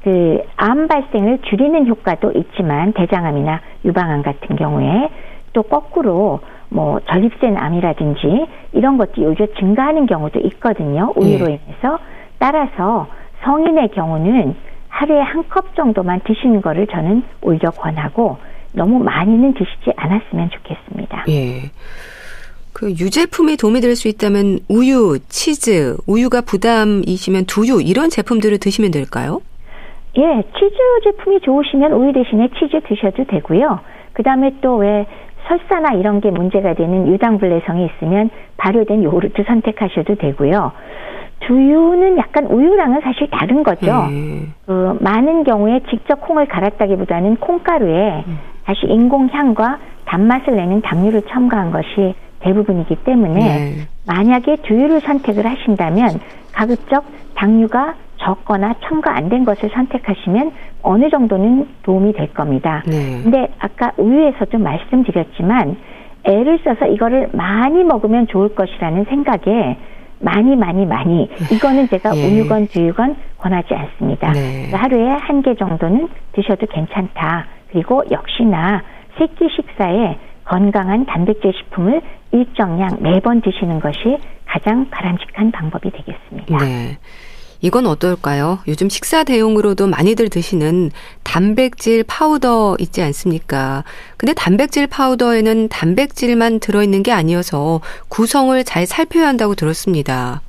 그 0.03 0.41
암 0.55 0.87
발생을 0.87 1.39
줄이는 1.43 1.87
효과도 1.87 2.31
있지만 2.31 2.93
대장암이나 2.93 3.61
유방암 3.85 4.23
같은 4.23 4.55
경우에 4.55 5.09
또 5.53 5.63
거꾸로 5.63 6.39
뭐 6.69 6.99
전립腺 7.09 7.57
암이라든지 7.57 8.47
이런 8.73 8.97
것들이 8.97 9.25
오히려 9.25 9.47
증가하는 9.59 10.05
경우도 10.05 10.39
있거든요. 10.39 11.13
우유로 11.15 11.51
예. 11.51 11.59
인해서 11.65 11.99
따라서 12.39 13.07
성인의 13.43 13.89
경우는 13.89 14.55
하루에 14.89 15.21
한 15.21 15.43
컵 15.49 15.75
정도만 15.75 16.21
드시는 16.25 16.61
거를 16.61 16.87
저는 16.87 17.23
오히려 17.41 17.69
권하고 17.71 18.37
너무 18.73 18.99
많이는 18.99 19.53
드시지 19.53 19.91
않았으면 19.95 20.49
좋겠습니다. 20.49 21.25
예. 21.29 21.71
그 22.73 22.89
유제품이 22.91 23.57
도움이 23.57 23.79
될 23.81 23.95
수 23.95 24.07
있다면 24.07 24.59
우유, 24.69 25.17
치즈, 25.29 25.97
우유가 26.05 26.41
부담이시면 26.41 27.45
두유 27.45 27.81
이런 27.81 28.09
제품들을 28.09 28.57
드시면 28.59 28.91
될까요? 28.91 29.39
예, 30.17 30.43
치즈 30.53 30.75
제품이 31.03 31.41
좋으시면 31.41 31.91
우유 31.93 32.11
대신에 32.13 32.49
치즈 32.59 32.81
드셔도 32.87 33.23
되고요. 33.25 33.79
그 34.13 34.23
다음에 34.23 34.51
또 34.61 34.77
왜 34.77 35.05
설사나 35.47 35.93
이런 35.93 36.19
게 36.21 36.29
문제가 36.29 36.73
되는 36.73 37.07
유당불내성이 37.07 37.85
있으면 37.95 38.29
발효된 38.57 39.03
요구르트 39.03 39.43
선택하셔도 39.47 40.15
되고요. 40.15 40.71
두유는 41.41 42.17
약간 42.17 42.45
우유랑은 42.47 43.01
사실 43.01 43.29
다른 43.29 43.63
거죠. 43.63 44.07
음. 44.09 44.53
그 44.65 44.97
많은 45.01 45.43
경우에 45.43 45.81
직접 45.89 46.21
콩을 46.21 46.47
갈았다기보다는 46.47 47.37
콩가루에 47.37 48.23
음. 48.27 48.39
다시 48.65 48.85
인공 48.87 49.29
향과 49.31 49.79
단맛을 50.05 50.55
내는 50.55 50.81
당류를 50.81 51.21
첨가한 51.23 51.71
것이 51.71 52.15
대부분이기 52.39 52.95
때문에 53.03 53.39
네. 53.39 53.71
만약에 54.05 54.57
두유를 54.57 55.01
선택을 55.01 55.45
하신다면 55.45 56.09
가급적 56.53 57.05
당류가 57.35 57.95
적거나 58.17 58.73
첨가 58.81 59.15
안 59.15 59.29
된 59.29 59.45
것을 59.45 59.69
선택하시면 59.69 60.51
어느 60.81 61.09
정도는 61.09 61.67
도움이 61.83 62.13
될 62.13 62.33
겁니다. 62.33 62.83
네. 62.87 63.21
근데 63.21 63.47
아까 63.59 63.91
우유에서도 63.97 64.57
말씀드렸지만 64.57 65.77
애를 66.23 66.59
써서 66.63 66.87
이거를 66.87 67.29
많이 67.33 67.83
먹으면 67.83 68.27
좋을 68.27 68.55
것이라는 68.55 69.05
생각에 69.05 69.77
많이 70.19 70.55
많이 70.55 70.85
많이 70.85 71.29
이거는 71.51 71.87
제가 71.89 72.15
예. 72.15 72.25
우유건 72.27 72.67
두유건 72.67 73.15
권하지 73.37 73.73
않습니다. 73.73 74.31
네. 74.31 74.71
하루에 74.73 75.09
한 75.09 75.41
개 75.41 75.53
정도는 75.55 76.09
드셔도 76.33 76.65
괜찮다. 76.67 77.45
그리고 77.71 78.03
역시나 78.09 78.81
새끼 79.17 79.47
식사에 79.55 80.17
건강한 80.45 81.05
단백질 81.05 81.53
식품을 81.53 82.01
일정량 82.31 82.97
매번 83.01 83.41
드시는 83.41 83.79
것이 83.79 84.17
가장 84.45 84.89
바람직한 84.89 85.51
방법이 85.51 85.91
되겠습니다. 85.91 86.57
네. 86.57 86.97
이건 87.61 87.87
어떨까요? 87.87 88.59
요즘 88.67 88.89
식사 88.89 89.23
대용으로도 89.23 89.87
많이들 89.87 90.29
드시는 90.29 90.91
단백질 91.23 92.03
파우더 92.07 92.77
있지 92.79 93.01
않습니까? 93.03 93.83
근데 94.17 94.33
단백질 94.33 94.87
파우더에는 94.87 95.69
단백질만 95.69 96.59
들어있는 96.59 97.03
게 97.03 97.11
아니어서 97.11 97.81
구성을 98.09 98.63
잘 98.63 98.85
살펴야 98.85 99.27
한다고 99.27 99.55
들었습니다. 99.55 100.41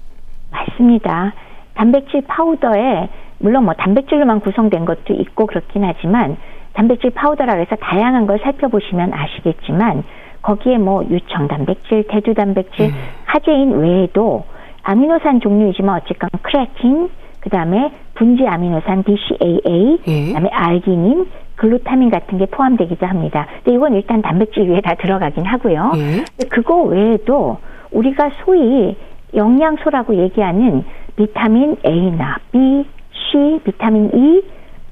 맞습니다. 0.51 1.33
단백질 1.75 2.23
파우더에 2.27 3.09
물론 3.39 3.65
뭐 3.65 3.75
단백질로만 3.75 4.41
구성된 4.41 4.85
것도 4.85 5.15
있고 5.15 5.47
그렇긴 5.47 5.85
하지만 5.85 6.37
단백질 6.75 7.11
파우더라고 7.11 7.61
해서 7.61 7.77
다양한 7.77 8.27
걸 8.27 8.39
살펴보시면 8.43 9.13
아시겠지만 9.13 10.05
거기에 10.43 10.79
뭐 10.79 11.05
유청 11.05 11.49
단백질, 11.49 12.07
대두 12.09 12.35
단백질, 12.35 12.87
음. 12.87 12.95
카제인 13.27 13.73
외에도 13.73 14.45
아미노산 14.93 15.41
종류이지만 15.41 16.01
어쨌건 16.01 16.31
크레틴, 16.41 17.11
그 17.41 17.51
다음에 17.51 17.93
분지 18.15 18.47
아미노산 18.47 19.05
BCAA, 19.05 19.99
예. 20.07 20.27
그 20.29 20.33
다음에 20.33 20.49
알기닌, 20.49 21.27
글루타민 21.57 22.11
같은 22.11 22.39
게 22.39 22.47
포함되기도 22.47 23.05
합니다. 23.05 23.47
근데 23.57 23.77
이건 23.77 23.95
일단 23.95 24.23
단백질류에 24.23 24.81
다 24.81 24.95
들어가긴 24.95 25.45
하고요. 25.45 25.93
예. 25.97 26.25
그거 26.49 26.83
외에도 26.85 27.59
우리가 27.91 28.31
소위 28.45 28.97
영양소라고 29.35 30.15
얘기하는 30.17 30.85
비타민 31.17 31.77
A나 31.85 32.39
B, 32.51 32.87
C, 33.13 33.61
비타민 33.65 34.11
E, 34.15 34.43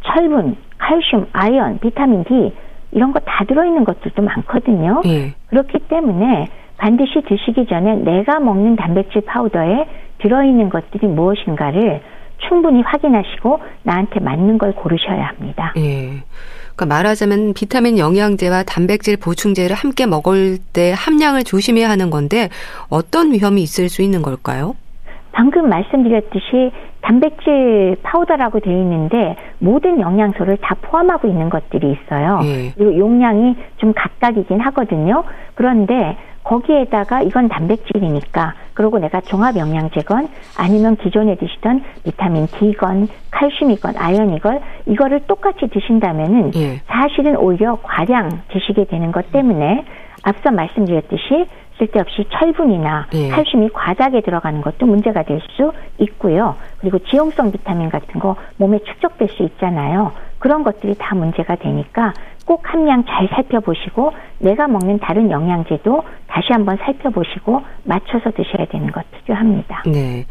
철분, 0.05 0.57
칼슘, 0.77 1.27
아연, 1.33 1.79
비타민 1.79 2.23
D 2.25 2.53
이런 2.93 3.13
거 3.15 3.21
다 3.21 3.45
들어있는 3.47 3.85
것들도 3.85 4.21
많거든요. 4.23 5.01
예. 5.07 5.33
그렇기 5.49 5.79
때문에 5.89 6.49
반드시 6.77 7.23
드시기 7.27 7.67
전에 7.67 7.97
내가 7.97 8.39
먹는 8.41 8.77
단백질 8.77 9.23
파우더에 9.23 9.87
들어있는 10.19 10.69
것들이 10.69 11.07
무엇인가를 11.07 12.01
충분히 12.49 12.83
확인하시고 12.83 13.61
나한테 13.83 14.21
맞는 14.21 14.59
걸 14.59 14.73
고르셔야 14.73 15.27
합니다. 15.27 15.73
예. 15.77 16.23
그러니까 16.75 16.87
말하자면 16.87 17.55
비타민 17.55 17.99
영양제와 17.99 18.65
단백질 18.65 19.17
보충제를 19.17 19.75
함께 19.75 20.07
먹을 20.07 20.59
때 20.75 20.93
함량을 20.95 21.45
조심해야 21.45 21.89
하는 21.89 22.11
건데 22.11 22.51
어떤 22.91 23.33
위험이 23.33 23.63
있을 23.63 23.89
수 23.89 24.03
있는 24.03 24.21
걸까요? 24.21 24.75
방금 25.33 25.69
말씀드렸듯이 25.69 26.73
단백질 27.03 27.97
파우더라고 28.03 28.61
되어 28.61 28.73
있는데 28.73 29.37
모든 29.59 30.01
영양소를 30.01 30.59
다 30.61 30.75
포함하고 30.83 31.29
있는 31.29 31.49
것들이 31.51 31.93
있어요. 31.93 32.41
예. 32.45 32.73
그리고 32.77 32.99
용량이 32.99 33.55
좀 33.79 33.93
각각이긴 33.95 34.61
하거든요. 34.61 35.25
그런데 35.55 36.17
거기에다가 36.47 37.23
이건 37.23 37.49
단백질이니까 37.49 38.55
그리고 38.75 38.99
내가 38.99 39.21
종합 39.21 39.57
영양제건 39.57 40.29
아니면 40.57 40.97
기존에 40.97 41.37
드시던 41.37 41.83
비타민 42.05 42.47
D건 42.47 43.09
칼슘이건 43.31 43.97
아연이건 43.97 44.61
이거를 44.87 45.21
똑같이 45.27 45.67
드신다면은 45.67 46.53
예. 46.55 46.81
사실은 46.87 47.37
오히려 47.37 47.79
과량 47.83 48.43
드시게 48.49 48.85
되는 48.85 49.13
것 49.13 49.31
때문에 49.33 49.85
앞서 50.23 50.51
말씀드렸듯이 50.51 51.47
쓸데없이 51.79 52.25
철분이나 52.31 53.09
예. 53.15 53.29
칼슘이 53.29 53.71
과다하게 53.73 54.23
들어가는 54.23 54.61
것도 54.63 54.87
문제가 54.87 55.23
될 55.25 55.41
수 55.57 55.73
있고요. 55.99 56.55
그리고 56.79 56.99
지용성 56.99 57.53
비타민 57.53 57.89
같은 57.89 58.21
거 58.21 58.37
몸에 58.57 58.79
축적될 58.81 59.29
수 59.31 59.43
있잖아요. 59.43 60.13
그런 60.39 60.65
것들이 60.65 60.95
다 60.99 61.15
문제가 61.15 61.57
되니까 61.57 62.13
꼭 62.47 62.63
함량 62.73 63.05
잘 63.05 63.29
살펴보시고 63.29 64.13
내가 64.39 64.69
먹는 64.69 65.01
다른 65.01 65.31
영양제도 65.31 66.03
다시 66.29 66.49
한번 66.53 66.79
살펴보시고 66.79 67.61
맞춰서 67.85 68.31
드셔야 68.31 68.67
되는 68.71 68.91
것 68.91 69.05
필요합니다. 69.25 69.83
네. 69.87 70.25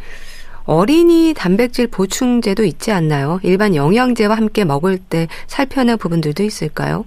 어린이 0.65 1.33
단백질 1.37 1.87
보충제도 1.91 2.63
있지 2.63 2.91
않나요? 2.91 3.39
일반 3.43 3.75
영양제와 3.75 4.35
함께 4.35 4.65
먹을 4.65 4.97
때 4.97 5.27
살펴는 5.45 5.97
부분들도 5.97 6.41
있을까요? 6.41 7.05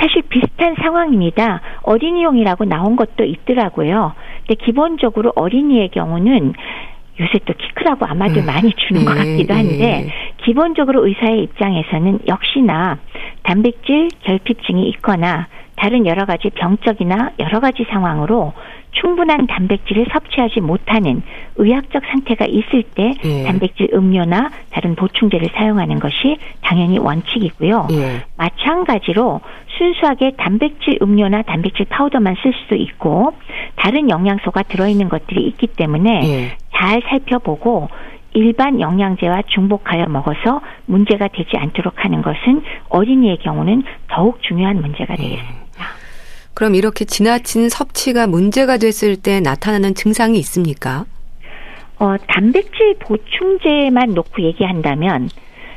사실 0.00 0.22
비슷한 0.22 0.76
상황입니다. 0.82 1.60
어린이용이라고 1.82 2.64
나온 2.64 2.96
것도 2.96 3.24
있더라고요. 3.24 4.12
근데 4.46 4.64
기본적으로 4.64 5.32
어린이의 5.34 5.90
경우는 5.90 6.54
요새 7.20 7.38
또 7.44 7.54
키 7.54 7.66
크라고 7.74 8.06
아마도 8.06 8.40
음. 8.40 8.46
많이 8.46 8.72
주는 8.72 9.04
것 9.04 9.14
네, 9.14 9.18
같기도 9.20 9.54
한데 9.54 9.76
네. 9.76 10.12
기본적으로 10.44 11.06
의사의 11.06 11.42
입장에서는 11.44 12.20
역시나 12.28 12.98
단백질 13.42 14.08
결핍증이 14.22 14.88
있거나 14.90 15.46
다른 15.76 16.06
여러 16.06 16.24
가지 16.24 16.50
병적이나 16.50 17.32
여러 17.38 17.60
가지 17.60 17.84
상황으로 17.90 18.54
충분한 18.92 19.46
단백질을 19.46 20.06
섭취하지 20.10 20.60
못하는 20.60 21.22
의학적 21.56 22.02
상태가 22.06 22.46
있을 22.46 22.82
때 22.82 23.12
예. 23.24 23.42
단백질 23.44 23.90
음료나 23.92 24.50
다른 24.70 24.94
보충제를 24.94 25.50
사용하는 25.54 25.98
것이 25.98 26.38
당연히 26.62 26.98
원칙이고요. 26.98 27.88
예. 27.92 28.22
마찬가지로 28.38 29.42
순수하게 29.76 30.32
단백질 30.38 30.98
음료나 31.02 31.42
단백질 31.42 31.84
파우더만 31.90 32.36
쓸 32.42 32.54
수도 32.62 32.74
있고 32.74 33.34
다른 33.76 34.08
영양소가 34.08 34.62
들어있는 34.62 35.10
것들이 35.10 35.46
있기 35.46 35.66
때문에 35.66 36.20
예. 36.24 36.56
잘 36.76 37.02
살펴보고 37.08 37.88
일반 38.34 38.80
영양제와 38.80 39.42
중복하여 39.46 40.06
먹어서 40.06 40.60
문제가 40.84 41.28
되지 41.28 41.56
않도록 41.56 42.04
하는 42.04 42.20
것은 42.20 42.62
어린이의 42.90 43.38
경우는 43.38 43.82
더욱 44.08 44.42
중요한 44.42 44.80
문제가 44.80 45.14
예. 45.14 45.22
되겠습니다. 45.22 45.66
그럼 46.52 46.74
이렇게 46.74 47.04
지나친 47.04 47.68
섭취가 47.68 48.26
문제가 48.26 48.76
됐을 48.76 49.16
때 49.16 49.40
나타나는 49.40 49.94
증상이 49.94 50.38
있습니까? 50.38 51.04
어, 51.98 52.16
단백질 52.28 52.96
보충제만 52.98 54.10
놓고 54.10 54.42
얘기한다면 54.42 55.30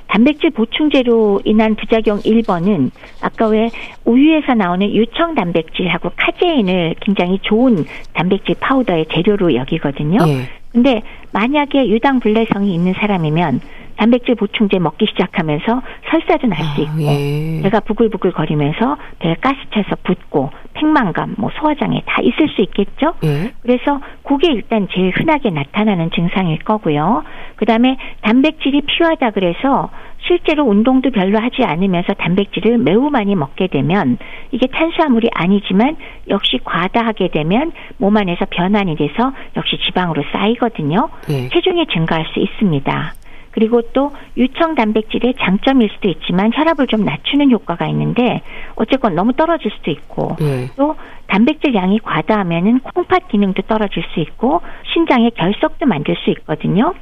단백질 0.08 0.50
보충제로 0.50 1.39
인한 1.45 1.76
부작용 1.76 2.20
1번은 2.20 2.91
아까 3.22 3.47
왜 3.47 3.70
우유에서 4.06 4.56
나오는 4.56 4.89
유청 4.93 5.36
단백질하고 5.36 6.12
카제인을 6.16 6.95
굉장히 7.00 7.39
좋은 7.43 7.86
단백질 8.14 8.56
파우더의 8.60 9.06
재료로 9.14 9.56
여기거든요. 9.56 10.18
예. 10.28 10.59
근데 10.72 11.02
만약에 11.32 11.88
유당 11.90 12.20
불내성이 12.20 12.74
있는 12.74 12.94
사람이면 12.94 13.62
단백질 14.00 14.36
보충제 14.36 14.80
먹기 14.80 15.08
시작하면서 15.08 15.82
설사도 16.10 16.48
날수 16.48 16.70
아, 16.70 16.84
있고 16.84 17.02
예. 17.02 17.62
배가 17.64 17.82
부글부글 17.82 18.32
거리면서 18.32 18.98
배에 19.20 19.36
가스 19.42 19.58
차서 19.74 19.98
붓고 20.04 20.52
팽만감, 20.74 21.36
뭐 21.38 21.50
소화장애 21.60 22.04
다 22.06 22.22
있을 22.22 22.48
수 22.48 22.62
있겠죠. 22.62 23.14
예. 23.26 23.52
그래서 23.62 24.00
그게 24.24 24.54
일단 24.54 24.88
제일 24.94 25.12
흔하게 25.14 25.50
나타나는 25.50 26.12
증상일 26.12 26.60
거고요. 26.60 27.24
그다음에 27.58 27.98
단백질이 28.22 28.82
필요하다 28.82 29.32
그래서 29.32 29.90
실제로 30.22 30.64
운동도 30.64 31.12
별로 31.12 31.40
하지 31.40 31.64
않으면서 31.64 32.14
단백질을 32.14 32.78
매우 32.78 33.10
많이 33.10 33.36
먹게 33.36 33.68
되면 33.68 34.18
이게 34.52 34.68
탄수화물이 34.68 35.30
아니지만 35.34 35.98
역시 36.28 36.60
과다하게 36.64 37.30
되면 37.30 37.72
몸 37.98 38.18
안에서 38.18 38.46
변환이 38.50 38.96
돼서 38.96 39.34
역시 39.56 39.78
지방으로 39.86 40.24
쌓이거든요. 40.32 41.10
예. 41.30 41.50
체중이 41.50 41.88
증가할 41.88 42.26
수 42.34 42.40
있습니다. 42.40 43.14
그리고 43.52 43.82
또 43.94 44.12
유청 44.38 44.76
단백질의 44.76 45.34
장점일 45.40 45.90
수도 45.90 46.10
있지만 46.10 46.52
혈압을 46.54 46.88
좀 46.88 47.04
낮추는 47.04 47.52
효과가 47.52 47.88
있는데 47.88 48.42
어쨌건 48.76 49.16
너무 49.16 49.34
떨어질 49.34 49.72
수도 49.72 49.92
있고 49.92 50.36
네. 50.40 50.68
또 50.76 50.96
단백질 51.28 51.74
양이 51.76 52.00
과다하면은 52.00 52.80
콩팥 52.80 53.28
기능도 53.28 53.64
떨어질 53.64 54.04
수 54.14 54.20
있고 54.20 54.62
신장의 54.94 55.32
결석도 55.32 55.86
만들 55.88 56.16
수 56.24 56.30
있거든요. 56.32 56.94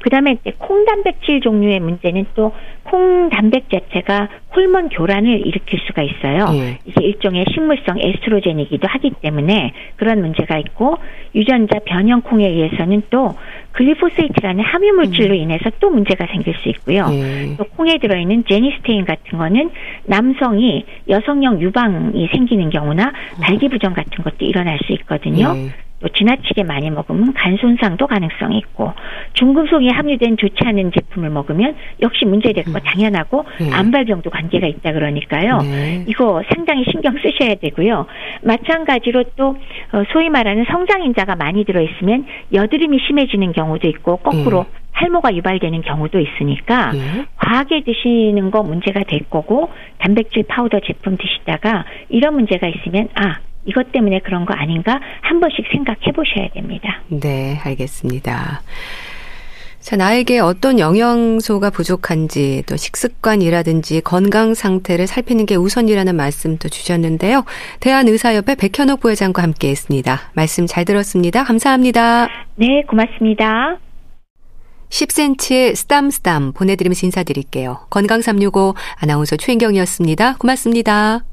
그 0.00 0.10
다음에 0.10 0.36
콩 0.58 0.84
단백질 0.84 1.40
종류의 1.40 1.80
문제는 1.80 2.26
또 2.34 2.52
콩 2.84 3.30
단백 3.30 3.70
자체가 3.70 4.28
호르몬 4.54 4.88
교란을 4.88 5.46
일으킬 5.46 5.80
수가 5.86 6.02
있어요. 6.02 6.46
예. 6.52 6.78
이게 6.84 7.04
일종의 7.04 7.46
식물성 7.52 7.98
에스트로겐이기도 7.98 8.86
하기 8.86 9.10
때문에 9.22 9.72
그런 9.96 10.20
문제가 10.20 10.58
있고 10.58 10.98
유전자 11.34 11.80
변형 11.84 12.20
콩에 12.20 12.46
의해서는 12.46 13.02
또 13.10 13.34
glyphosate라는 13.72 14.62
함유 14.62 14.92
물질로 14.92 15.34
음. 15.34 15.40
인해서 15.40 15.70
또 15.80 15.90
문제가 15.90 16.26
생길 16.26 16.54
수 16.62 16.68
있고요. 16.68 17.08
예. 17.10 17.56
또 17.56 17.64
콩에 17.64 17.98
들어있는 17.98 18.44
genistein 18.48 19.06
같은 19.06 19.38
거는 19.38 19.70
남성이 20.04 20.84
여성형 21.08 21.60
유방이 21.62 22.28
생기는 22.28 22.70
경우나 22.70 23.12
발기부전 23.42 23.94
같은 23.94 24.22
것도 24.22 24.44
일어날 24.44 24.78
수 24.86 24.92
있거든요. 24.92 25.54
예. 25.56 25.70
또 26.04 26.10
지나치게 26.10 26.64
많이 26.64 26.90
먹으면 26.90 27.32
간 27.32 27.56
손상도 27.56 28.06
가능성이 28.06 28.58
있고 28.58 28.92
중금속이 29.32 29.88
함유된 29.88 30.36
좋지 30.36 30.56
않은 30.62 30.92
제품을 30.92 31.30
먹으면 31.30 31.74
역시 32.02 32.26
문제될 32.26 32.64
거 32.64 32.72
음. 32.72 32.80
당연하고 32.84 33.46
네. 33.58 33.72
암발병도 33.72 34.28
관계가 34.28 34.66
있다 34.66 34.92
그러니까요. 34.92 35.62
네. 35.62 36.04
이거 36.06 36.42
상당히 36.54 36.84
신경 36.90 37.14
쓰셔야 37.16 37.54
되고요. 37.54 38.04
마찬가지로 38.42 39.24
또 39.36 39.56
어, 39.92 40.02
소위 40.12 40.28
말하는 40.28 40.66
성장인자가 40.66 41.36
많이 41.36 41.64
들어 41.64 41.80
있으면 41.80 42.26
여드름이 42.52 42.98
심해지는 43.06 43.52
경우도 43.52 43.88
있고 43.88 44.18
거꾸로 44.18 44.64
네. 44.64 44.84
탈모가 44.92 45.34
유발되는 45.34 45.80
경우도 45.82 46.20
있으니까 46.20 46.92
네. 46.92 47.24
과하게 47.36 47.82
드시는 47.82 48.50
거 48.50 48.62
문제가 48.62 49.02
될 49.04 49.20
거고 49.30 49.70
단백질 49.98 50.44
파우더 50.46 50.80
제품 50.80 51.16
드시다가 51.16 51.84
이런 52.10 52.34
문제가 52.34 52.68
있으면 52.68 53.08
아 53.14 53.38
이것 53.66 53.92
때문에 53.92 54.20
그런 54.20 54.44
거 54.44 54.54
아닌가 54.54 55.00
한 55.22 55.40
번씩 55.40 55.66
생각해 55.72 56.12
보셔야 56.12 56.48
됩니다. 56.48 57.02
네, 57.08 57.58
알겠습니다. 57.64 58.62
자, 59.84 59.96
나에게 59.96 60.38
어떤 60.38 60.78
영양소가 60.78 61.68
부족한지 61.68 62.62
또 62.66 62.74
식습관이라든지 62.74 64.00
건강 64.00 64.54
상태를 64.54 65.06
살피는 65.06 65.44
게 65.44 65.56
우선이라는 65.56 66.16
말씀도 66.16 66.70
주셨는데요. 66.70 67.44
대한의사협회 67.80 68.54
백현옥 68.54 69.00
부회장과 69.00 69.42
함께 69.42 69.68
했습니다. 69.68 70.20
말씀 70.32 70.66
잘 70.66 70.86
들었습니다. 70.86 71.44
감사합니다. 71.44 72.28
네, 72.56 72.82
고맙습니다. 72.88 73.76
10cm의 74.88 75.74
쓰담쓰담 75.74 76.52
보내드리면서 76.54 77.06
인사드릴게요. 77.06 77.80
건강365 77.90 78.74
아나운서 79.02 79.36
최인경이었습니다. 79.36 80.36
고맙습니다. 80.38 81.24